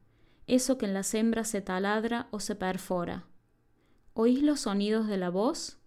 eso 0.46 0.78
que 0.78 0.86
en 0.86 0.94
las 0.94 1.14
hembras 1.14 1.48
se 1.48 1.60
taladra 1.60 2.28
o 2.30 2.40
se 2.40 2.54
perfora. 2.54 3.26
¿Oís 4.14 4.42
los 4.42 4.60
sonidos 4.60 5.06
de 5.06 5.16
la 5.16 5.30
voz? 5.30 5.78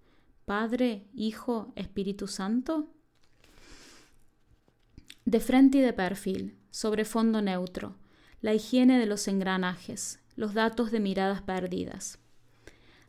Padre, 0.45 1.07
Hijo, 1.13 1.73
Espíritu 1.75 2.27
Santo. 2.27 2.89
De 5.25 5.39
frente 5.39 5.77
y 5.77 5.81
de 5.81 5.93
perfil, 5.93 6.57
sobre 6.69 7.05
fondo 7.05 7.41
neutro, 7.41 7.95
la 8.41 8.53
higiene 8.53 8.99
de 8.99 9.05
los 9.05 9.27
engranajes, 9.27 10.19
los 10.35 10.53
datos 10.53 10.91
de 10.91 10.99
miradas 10.99 11.41
perdidas. 11.41 12.19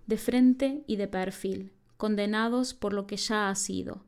De 0.06 0.16
frente 0.16 0.84
y 0.86 0.96
de 0.96 1.08
perfil, 1.08 1.72
condenados 1.96 2.74
por 2.74 2.92
lo 2.92 3.06
que 3.06 3.16
ya 3.16 3.48
ha 3.48 3.54
sido. 3.54 4.04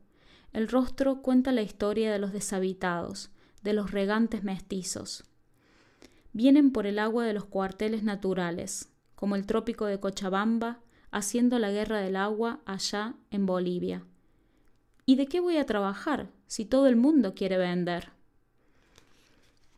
El 0.53 0.67
rostro 0.67 1.21
cuenta 1.21 1.51
la 1.51 1.63
historia 1.63 2.11
de 2.11 2.19
los 2.19 2.31
deshabitados, 2.31 3.31
de 3.63 3.73
los 3.73 3.91
regantes 3.91 4.43
mestizos, 4.43 5.25
vienen 6.33 6.71
por 6.71 6.85
el 6.85 6.99
agua 6.99 7.25
de 7.25 7.33
los 7.33 7.45
cuarteles 7.45 8.03
naturales, 8.03 8.91
como 9.15 9.35
el 9.35 9.45
trópico 9.45 9.85
de 9.85 9.99
Cochabamba, 9.99 10.79
haciendo 11.11 11.57
la 11.59 11.71
guerra 11.71 11.99
del 11.99 12.15
agua 12.15 12.61
allá 12.65 13.15
en 13.31 13.45
Bolivia. 13.45 14.03
¿Y 15.05 15.15
de 15.15 15.25
qué 15.25 15.39
voy 15.39 15.57
a 15.57 15.65
trabajar 15.65 16.29
si 16.47 16.65
todo 16.65 16.87
el 16.87 16.95
mundo 16.95 17.33
quiere 17.33 17.57
vender? 17.57 18.11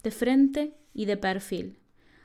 De 0.04 0.12
frente 0.12 0.76
y 0.94 1.06
de 1.06 1.18
perfil. 1.18 1.78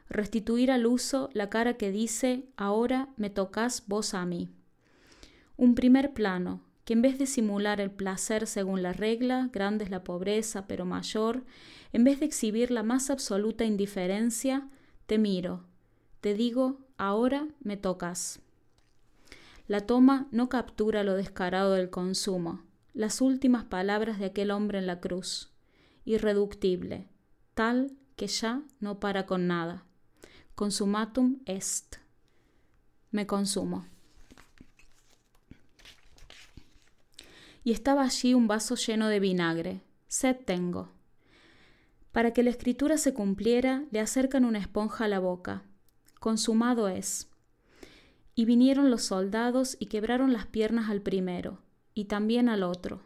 Restituir 0.08 0.70
al 0.70 0.86
uso 0.86 1.30
la 1.32 1.50
cara 1.50 1.74
que 1.74 1.90
dice, 1.90 2.48
ahora 2.56 3.10
me 3.16 3.30
tocas 3.30 3.84
vos 3.86 4.14
a 4.14 4.24
mí. 4.24 4.50
Un 5.56 5.74
primer 5.74 6.14
plano, 6.14 6.62
que 6.84 6.92
en 6.92 7.02
vez 7.02 7.18
de 7.18 7.26
simular 7.26 7.80
el 7.80 7.90
placer 7.90 8.46
según 8.46 8.82
la 8.82 8.92
regla, 8.92 9.48
grande 9.52 9.84
es 9.84 9.90
la 9.90 10.04
pobreza, 10.04 10.66
pero 10.66 10.84
mayor, 10.84 11.44
en 11.92 12.04
vez 12.04 12.20
de 12.20 12.26
exhibir 12.26 12.70
la 12.70 12.82
más 12.82 13.10
absoluta 13.10 13.64
indiferencia, 13.64 14.68
te 15.06 15.18
miro, 15.18 15.64
te 16.20 16.34
digo, 16.34 16.80
ahora 16.98 17.48
me 17.60 17.76
tocas. 17.76 18.40
La 19.66 19.80
toma 19.80 20.28
no 20.30 20.48
captura 20.48 21.04
lo 21.04 21.14
descarado 21.14 21.72
del 21.72 21.88
consumo, 21.88 22.62
las 22.92 23.20
últimas 23.20 23.64
palabras 23.64 24.18
de 24.18 24.26
aquel 24.26 24.50
hombre 24.50 24.78
en 24.78 24.86
la 24.86 25.00
cruz, 25.00 25.52
irreductible, 26.04 27.08
tal 27.54 27.96
que 28.16 28.26
ya 28.26 28.62
no 28.80 29.00
para 29.00 29.26
con 29.26 29.46
nada. 29.46 29.84
Consumatum 30.54 31.40
est. 31.46 31.96
Me 33.10 33.26
consumo. 33.26 33.86
Y 37.64 37.72
estaba 37.72 38.04
allí 38.04 38.34
un 38.34 38.46
vaso 38.46 38.76
lleno 38.76 39.08
de 39.08 39.18
vinagre. 39.18 39.82
Sed 40.06 40.36
tengo. 40.44 40.92
Para 42.12 42.32
que 42.32 42.42
la 42.42 42.50
escritura 42.50 42.98
se 42.98 43.14
cumpliera, 43.14 43.84
le 43.90 44.00
acercan 44.00 44.44
una 44.44 44.58
esponja 44.58 45.06
a 45.06 45.08
la 45.08 45.18
boca. 45.18 45.64
Consumado 46.20 46.88
es. 46.88 47.30
Y 48.36 48.44
vinieron 48.44 48.90
los 48.90 49.02
soldados 49.02 49.76
y 49.80 49.86
quebraron 49.86 50.32
las 50.32 50.46
piernas 50.46 50.90
al 50.90 51.00
primero, 51.00 51.62
y 51.94 52.04
también 52.04 52.48
al 52.48 52.62
otro. 52.62 53.02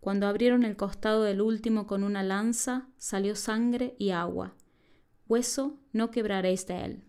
Cuando 0.00 0.26
abrieron 0.26 0.64
el 0.64 0.76
costado 0.76 1.24
del 1.24 1.40
último 1.40 1.86
con 1.86 2.04
una 2.04 2.22
lanza, 2.22 2.88
salió 2.96 3.34
sangre 3.34 3.96
y 3.98 4.10
agua. 4.10 4.54
Hueso 5.28 5.78
no 5.92 6.10
quebraréis 6.10 6.66
de 6.66 6.84
él. 6.84 7.02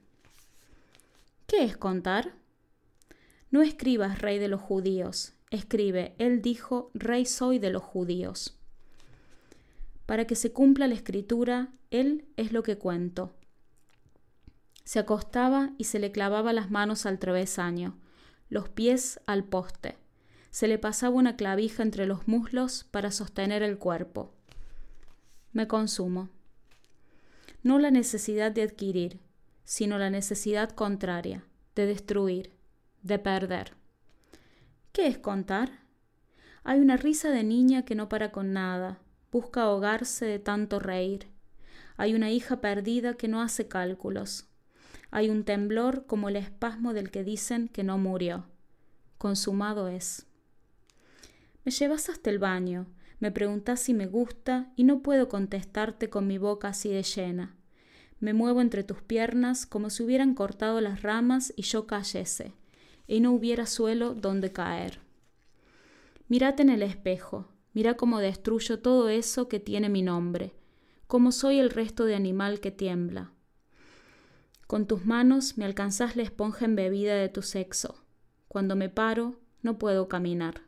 ¿Qué 1.48 1.64
es 1.64 1.78
contar? 1.78 2.36
No 3.52 3.62
escribas 3.62 4.20
rey 4.20 4.40
de 4.40 4.48
los 4.48 4.62
judíos, 4.62 5.34
escribe, 5.54 6.16
él 6.18 6.42
dijo, 6.42 6.92
rey 6.94 7.26
soy 7.26 7.60
de 7.60 7.70
los 7.70 7.84
judíos. 7.84 8.58
Para 10.06 10.26
que 10.26 10.36
se 10.36 10.52
cumpla 10.52 10.88
la 10.88 10.96
escritura, 10.96 11.72
él 11.92 12.26
es 12.38 12.52
lo 12.52 12.64
que 12.64 12.78
cuento. 12.78 13.34
Se 14.84 15.00
acostaba 15.00 15.72
y 15.78 15.86
se 15.86 16.00
le 16.00 16.12
clavaba 16.12 16.52
las 16.54 16.72
manos 16.72 17.06
al 17.06 17.20
travesaño, 17.20 17.98
los 18.50 18.68
pies 18.68 19.22
al 19.28 19.46
poste. 19.46 19.98
Se 20.50 20.68
le 20.68 20.78
pasaba 20.78 21.16
una 21.16 21.36
clavija 21.36 21.84
entre 21.84 22.06
los 22.06 22.28
muslos 22.28 22.86
para 22.92 23.12
sostener 23.12 23.64
el 23.64 23.78
cuerpo. 23.78 24.34
Me 25.52 25.68
consumo. 25.68 26.30
No 27.62 27.80
la 27.80 27.92
necesidad 27.92 28.52
de 28.52 28.64
adquirir, 28.64 29.20
sino 29.64 29.98
la 29.98 30.10
necesidad 30.10 30.72
contraria, 30.72 31.46
de 31.76 31.86
destruir, 31.86 32.52
de 33.04 33.20
perder. 33.20 33.83
¿Qué 34.94 35.08
es 35.08 35.18
contar? 35.18 35.80
Hay 36.64 36.80
una 36.80 36.98
risa 36.98 37.32
de 37.32 37.44
niña 37.44 37.84
que 37.84 37.96
no 37.96 38.10
para 38.10 38.32
con 38.32 38.54
nada, 38.54 39.00
busca 39.32 39.64
ahogarse 39.64 40.28
de 40.28 40.38
tanto 40.38 40.80
reír. 40.80 41.30
Hay 41.98 42.14
una 42.14 42.30
hija 42.30 42.62
perdida 42.62 43.16
que 43.16 43.28
no 43.28 43.42
hace 43.42 43.68
cálculos. 43.68 44.50
Hay 45.10 45.32
un 45.32 45.46
temblor 45.46 46.06
como 46.06 46.30
el 46.30 46.36
espasmo 46.36 46.94
del 46.94 47.10
que 47.10 47.24
dicen 47.24 47.70
que 47.70 47.84
no 47.84 47.98
murió. 47.98 48.46
Consumado 49.18 49.88
es. 49.88 50.28
Me 51.66 51.72
llevas 51.72 52.10
hasta 52.10 52.30
el 52.30 52.38
baño, 52.38 52.86
me 53.20 53.32
preguntas 53.32 53.80
si 53.80 53.96
me 53.96 54.06
gusta 54.06 54.72
y 54.76 54.84
no 54.84 55.02
puedo 55.02 55.28
contestarte 55.28 56.12
con 56.12 56.28
mi 56.28 56.38
boca 56.38 56.68
así 56.68 56.90
de 56.90 57.02
llena. 57.02 57.56
Me 58.20 58.34
muevo 58.34 58.62
entre 58.62 58.84
tus 58.84 59.02
piernas 59.02 59.66
como 59.66 59.90
si 59.90 60.04
hubieran 60.04 60.36
cortado 60.36 60.82
las 60.82 61.02
ramas 61.02 61.52
y 61.56 61.64
yo 61.64 61.88
cayese, 61.88 62.54
y 63.08 63.20
no 63.20 63.32
hubiera 63.32 63.66
suelo 63.66 64.14
donde 64.14 64.52
caer. 64.52 65.00
Mírate 66.28 66.64
en 66.64 66.70
el 66.70 66.84
espejo, 66.84 67.48
Mira 67.74 67.96
cómo 67.96 68.20
destruyo 68.20 68.80
todo 68.80 69.10
eso 69.10 69.50
que 69.50 69.60
tiene 69.60 69.90
mi 69.90 70.04
nombre, 70.04 70.54
cómo 71.08 71.32
soy 71.32 71.60
el 71.60 71.72
resto 71.72 72.06
de 72.06 72.16
animal 72.16 72.60
que 72.60 72.70
tiembla. 72.70 73.32
Con 74.68 74.86
tus 74.86 75.06
manos 75.06 75.58
me 75.58 75.66
alcanzas 75.66 76.16
la 76.16 76.24
esponja 76.24 76.66
embebida 76.66 77.16
de 77.16 77.30
tu 77.30 77.42
sexo. 77.42 78.06
Cuando 78.48 78.76
me 78.76 78.90
paro, 78.90 79.40
no 79.64 79.80
puedo 79.80 80.08
caminar. 80.08 80.62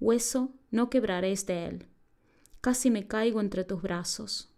Hueso, 0.00 0.52
no 0.70 0.90
quebraréis 0.90 1.46
de 1.46 1.66
él. 1.66 1.86
Casi 2.60 2.90
me 2.90 3.06
caigo 3.06 3.40
entre 3.40 3.64
tus 3.64 3.80
brazos. 3.80 4.52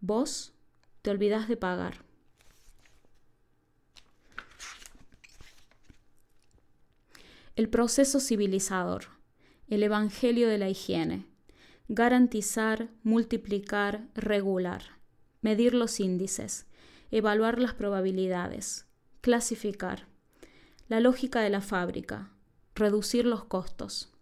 Vos 0.00 0.54
te 1.02 1.10
olvidas 1.10 1.46
de 1.46 1.58
pagar. 1.58 2.05
El 7.56 7.70
proceso 7.70 8.20
civilizador 8.20 9.16
el 9.68 9.82
Evangelio 9.82 10.46
de 10.46 10.58
la 10.58 10.68
higiene. 10.68 11.26
Garantizar, 11.88 12.90
multiplicar, 13.02 14.06
regular. 14.14 14.82
Medir 15.40 15.72
los 15.72 15.98
índices. 15.98 16.66
Evaluar 17.10 17.58
las 17.58 17.72
probabilidades. 17.72 18.86
Clasificar. 19.22 20.06
La 20.88 21.00
lógica 21.00 21.40
de 21.40 21.48
la 21.48 21.62
fábrica. 21.62 22.30
Reducir 22.74 23.24
los 23.24 23.44
costos. 23.44 24.12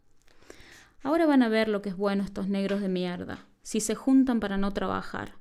Ahora 1.02 1.26
van 1.26 1.42
a 1.42 1.48
ver 1.48 1.68
lo 1.68 1.82
que 1.82 1.90
es 1.90 1.96
bueno 1.96 2.22
estos 2.22 2.48
negros 2.48 2.80
de 2.80 2.88
mierda, 2.88 3.46
si 3.62 3.80
se 3.80 3.96
juntan 3.96 4.38
para 4.40 4.56
no 4.56 4.72
trabajar. 4.72 5.34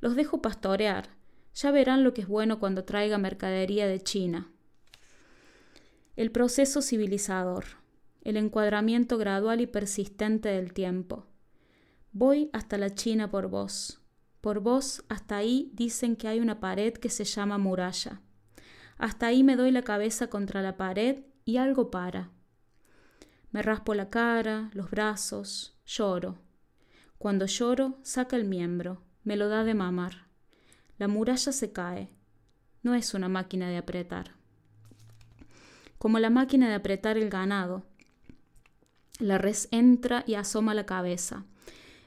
Los 0.00 0.16
dejo 0.16 0.42
pastorear. 0.42 1.10
Ya 1.54 1.70
verán 1.70 2.02
lo 2.02 2.12
que 2.12 2.22
es 2.22 2.28
bueno 2.28 2.58
cuando 2.58 2.84
traiga 2.84 3.16
mercadería 3.16 3.86
de 3.86 4.00
China. 4.00 4.50
El 6.16 6.32
proceso 6.32 6.82
civilizador 6.82 7.64
el 8.26 8.36
encuadramiento 8.36 9.18
gradual 9.18 9.60
y 9.60 9.68
persistente 9.68 10.48
del 10.48 10.72
tiempo. 10.72 11.28
Voy 12.10 12.50
hasta 12.52 12.76
la 12.76 12.92
China 12.92 13.30
por 13.30 13.46
vos. 13.46 14.00
Por 14.40 14.58
vos 14.58 15.04
hasta 15.08 15.36
ahí 15.36 15.70
dicen 15.74 16.16
que 16.16 16.26
hay 16.26 16.40
una 16.40 16.58
pared 16.58 16.92
que 16.94 17.08
se 17.08 17.22
llama 17.22 17.56
muralla. 17.56 18.20
Hasta 18.98 19.28
ahí 19.28 19.44
me 19.44 19.54
doy 19.54 19.70
la 19.70 19.82
cabeza 19.82 20.26
contra 20.26 20.60
la 20.60 20.76
pared 20.76 21.22
y 21.44 21.58
algo 21.58 21.92
para. 21.92 22.32
Me 23.52 23.62
raspo 23.62 23.94
la 23.94 24.10
cara, 24.10 24.70
los 24.72 24.90
brazos, 24.90 25.78
lloro. 25.86 26.40
Cuando 27.18 27.46
lloro, 27.46 28.00
saca 28.02 28.34
el 28.34 28.44
miembro, 28.44 29.04
me 29.22 29.36
lo 29.36 29.48
da 29.48 29.62
de 29.62 29.74
mamar. 29.74 30.26
La 30.98 31.06
muralla 31.06 31.52
se 31.52 31.70
cae. 31.70 32.10
No 32.82 32.96
es 32.96 33.14
una 33.14 33.28
máquina 33.28 33.68
de 33.68 33.76
apretar. 33.76 34.35
Como 36.06 36.20
la 36.20 36.30
máquina 36.30 36.68
de 36.68 36.76
apretar 36.76 37.18
el 37.18 37.30
ganado, 37.30 37.82
la 39.18 39.38
res 39.38 39.66
entra 39.72 40.22
y 40.24 40.34
asoma 40.34 40.72
la 40.72 40.86
cabeza. 40.86 41.46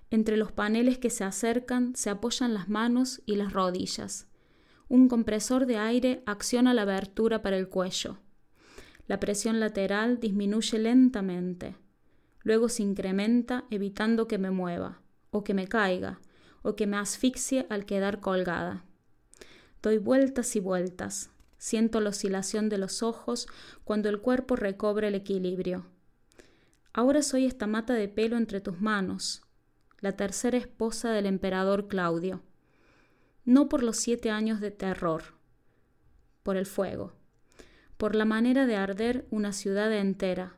Entre 0.09 0.37
los 0.37 0.53
paneles 0.53 0.97
que 0.97 1.09
se 1.09 1.25
acercan 1.25 1.97
se 1.97 2.09
apoyan 2.09 2.53
las 2.53 2.69
manos 2.69 3.21
y 3.25 3.35
las 3.35 3.51
rodillas. 3.51 4.29
Un 4.87 5.09
compresor 5.09 5.65
de 5.65 5.79
aire 5.79 6.23
acciona 6.25 6.73
la 6.73 6.83
abertura 6.83 7.41
para 7.41 7.57
el 7.57 7.67
cuello. 7.67 8.19
La 9.05 9.19
presión 9.19 9.59
lateral 9.59 10.21
disminuye 10.21 10.79
lentamente. 10.79 11.75
Luego 12.43 12.69
se 12.69 12.83
incrementa 12.83 13.65
evitando 13.69 14.29
que 14.29 14.37
me 14.37 14.49
mueva, 14.49 15.01
o 15.29 15.43
que 15.43 15.53
me 15.53 15.67
caiga, 15.67 16.21
o 16.61 16.77
que 16.77 16.87
me 16.87 16.95
asfixie 16.95 17.67
al 17.69 17.85
quedar 17.85 18.21
colgada. 18.21 18.85
Doy 19.81 19.97
vueltas 19.97 20.55
y 20.55 20.61
vueltas. 20.61 21.31
Siento 21.59 21.99
la 21.99 22.11
oscilación 22.11 22.69
de 22.69 22.77
los 22.77 23.03
ojos 23.03 23.47
cuando 23.83 24.07
el 24.07 24.21
cuerpo 24.21 24.55
recobra 24.55 25.09
el 25.09 25.15
equilibrio. 25.15 25.85
Ahora 26.93 27.21
soy 27.21 27.45
esta 27.45 27.67
mata 27.67 27.93
de 27.93 28.07
pelo 28.07 28.37
entre 28.37 28.61
tus 28.61 28.79
manos, 28.79 29.43
la 29.99 30.13
tercera 30.13 30.57
esposa 30.57 31.11
del 31.11 31.25
emperador 31.25 31.89
Claudio. 31.89 32.41
No 33.43 33.67
por 33.67 33.83
los 33.83 33.97
siete 33.97 34.31
años 34.31 34.61
de 34.61 34.71
terror, 34.71 35.35
por 36.43 36.55
el 36.55 36.65
fuego, 36.65 37.13
por 37.97 38.15
la 38.15 38.23
manera 38.23 38.65
de 38.65 38.77
arder 38.77 39.27
una 39.29 39.51
ciudad 39.51 39.93
entera, 39.93 40.55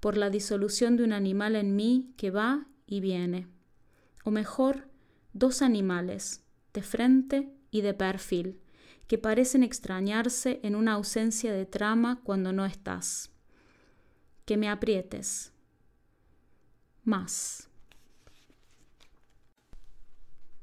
por 0.00 0.16
la 0.16 0.30
disolución 0.30 0.96
de 0.96 1.04
un 1.04 1.12
animal 1.12 1.56
en 1.56 1.76
mí 1.76 2.14
que 2.16 2.30
va 2.30 2.68
y 2.86 3.00
viene, 3.00 3.48
o 4.24 4.30
mejor, 4.30 4.88
dos 5.34 5.60
animales, 5.60 6.42
de 6.72 6.80
frente 6.80 7.52
y 7.70 7.82
de 7.82 7.92
perfil, 7.92 8.61
que 9.12 9.18
parecen 9.18 9.62
extrañarse 9.62 10.58
en 10.62 10.74
una 10.74 10.94
ausencia 10.94 11.52
de 11.52 11.66
trama 11.66 12.22
cuando 12.24 12.50
no 12.54 12.64
estás. 12.64 13.30
Que 14.46 14.56
me 14.56 14.70
aprietes, 14.70 15.52
más. 17.04 17.68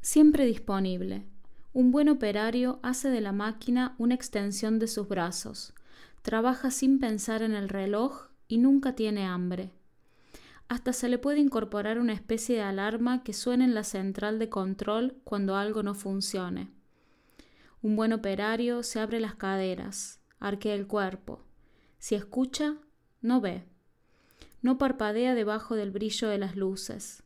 Siempre 0.01 0.47
disponible. 0.47 1.27
Un 1.73 1.91
buen 1.91 2.09
operario 2.09 2.79
hace 2.81 3.09
de 3.11 3.21
la 3.21 3.33
máquina 3.33 3.93
una 3.99 4.15
extensión 4.15 4.79
de 4.79 4.87
sus 4.87 5.07
brazos. 5.07 5.75
Trabaja 6.23 6.71
sin 6.71 6.97
pensar 6.97 7.43
en 7.43 7.53
el 7.53 7.69
reloj 7.69 8.29
y 8.47 8.57
nunca 8.57 8.95
tiene 8.95 9.27
hambre. 9.27 9.73
Hasta 10.69 10.91
se 10.91 11.07
le 11.07 11.19
puede 11.19 11.37
incorporar 11.37 11.99
una 11.99 12.13
especie 12.13 12.55
de 12.55 12.63
alarma 12.63 13.21
que 13.21 13.33
suene 13.33 13.65
en 13.65 13.75
la 13.75 13.83
central 13.83 14.39
de 14.39 14.49
control 14.49 15.21
cuando 15.23 15.55
algo 15.55 15.83
no 15.83 15.93
funcione. 15.93 16.78
Un 17.81 17.95
buen 17.95 18.11
operario 18.11 18.83
se 18.83 18.99
abre 18.99 19.19
las 19.19 19.35
caderas, 19.35 20.19
arquea 20.39 20.75
el 20.75 20.85
cuerpo. 20.85 21.45
Si 21.97 22.15
escucha, 22.15 22.75
no 23.21 23.39
ve. 23.39 23.63
No 24.61 24.77
parpadea 24.77 25.33
debajo 25.33 25.75
del 25.75 25.91
brillo 25.91 26.27
de 26.27 26.37
las 26.37 26.57
luces. 26.57 27.23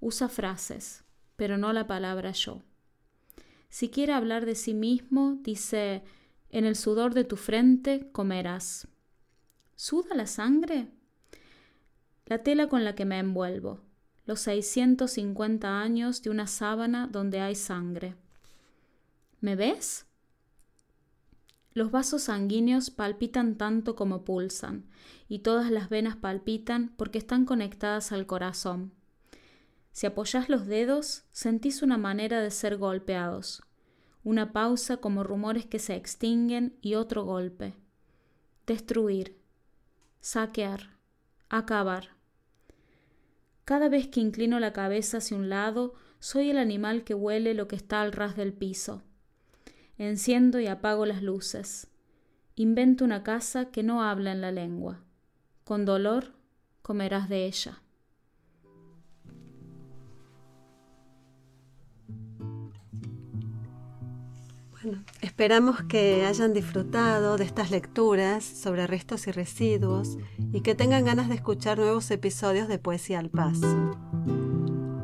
Usa 0.00 0.28
frases, 0.28 1.04
pero 1.36 1.56
no 1.56 1.72
la 1.72 1.86
palabra 1.86 2.32
yo. 2.32 2.62
Si 3.68 3.88
quiere 3.88 4.12
hablar 4.12 4.44
de 4.44 4.56
sí 4.56 4.74
mismo, 4.74 5.38
dice, 5.42 6.02
en 6.50 6.66
el 6.66 6.76
sudor 6.76 7.14
de 7.14 7.24
tu 7.24 7.36
frente 7.36 8.08
comerás. 8.12 8.88
¿Suda 9.76 10.14
la 10.14 10.26
sangre? 10.26 10.88
La 12.26 12.42
tela 12.42 12.68
con 12.68 12.84
la 12.84 12.94
que 12.94 13.04
me 13.04 13.18
envuelvo, 13.18 13.80
los 14.26 14.40
650 14.40 15.80
años 15.80 16.22
de 16.22 16.30
una 16.30 16.46
sábana 16.46 17.06
donde 17.06 17.40
hay 17.40 17.54
sangre. 17.54 18.14
¿Me 19.42 19.56
ves? 19.56 20.06
Los 21.74 21.90
vasos 21.90 22.22
sanguíneos 22.22 22.90
palpitan 22.90 23.58
tanto 23.58 23.96
como 23.96 24.24
pulsan, 24.24 24.88
y 25.28 25.40
todas 25.40 25.72
las 25.72 25.88
venas 25.88 26.14
palpitan 26.14 26.94
porque 26.96 27.18
están 27.18 27.44
conectadas 27.44 28.12
al 28.12 28.24
corazón. 28.24 28.92
Si 29.90 30.06
apoyas 30.06 30.48
los 30.48 30.66
dedos, 30.66 31.24
sentís 31.32 31.82
una 31.82 31.98
manera 31.98 32.40
de 32.40 32.52
ser 32.52 32.76
golpeados, 32.76 33.64
una 34.22 34.52
pausa 34.52 34.98
como 34.98 35.24
rumores 35.24 35.66
que 35.66 35.80
se 35.80 35.96
extinguen 35.96 36.78
y 36.80 36.94
otro 36.94 37.24
golpe. 37.24 37.74
Destruir, 38.64 39.40
saquear, 40.20 40.98
acabar. 41.48 42.10
Cada 43.64 43.88
vez 43.88 44.06
que 44.06 44.20
inclino 44.20 44.60
la 44.60 44.72
cabeza 44.72 45.16
hacia 45.16 45.36
un 45.36 45.48
lado, 45.48 45.94
soy 46.20 46.50
el 46.50 46.58
animal 46.58 47.02
que 47.02 47.14
huele 47.14 47.54
lo 47.54 47.66
que 47.66 47.74
está 47.74 48.02
al 48.02 48.12
ras 48.12 48.36
del 48.36 48.52
piso 48.52 49.02
Enciendo 49.98 50.60
y 50.60 50.66
apago 50.66 51.06
las 51.06 51.22
luces. 51.22 51.88
Inventa 52.54 53.04
una 53.04 53.22
casa 53.22 53.70
que 53.70 53.82
no 53.82 54.02
habla 54.02 54.32
en 54.32 54.40
la 54.40 54.52
lengua. 54.52 55.00
Con 55.64 55.84
dolor 55.84 56.32
comerás 56.82 57.28
de 57.28 57.46
ella. 57.46 57.82
Bueno, 64.82 65.04
esperamos 65.20 65.82
que 65.84 66.26
hayan 66.26 66.52
disfrutado 66.52 67.36
de 67.36 67.44
estas 67.44 67.70
lecturas 67.70 68.42
sobre 68.42 68.88
restos 68.88 69.28
y 69.28 69.30
residuos 69.30 70.18
y 70.52 70.62
que 70.62 70.74
tengan 70.74 71.04
ganas 71.04 71.28
de 71.28 71.36
escuchar 71.36 71.78
nuevos 71.78 72.10
episodios 72.10 72.66
de 72.66 72.78
Poesía 72.78 73.20
al 73.20 73.30
Paso. 73.30 73.96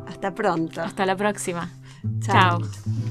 Hasta 0.07 0.35
pronto. 0.35 0.83
Hasta 0.83 1.07
la 1.07 1.17
próxima. 1.17 1.71
Chao. 2.21 2.61
Chao. 2.61 3.08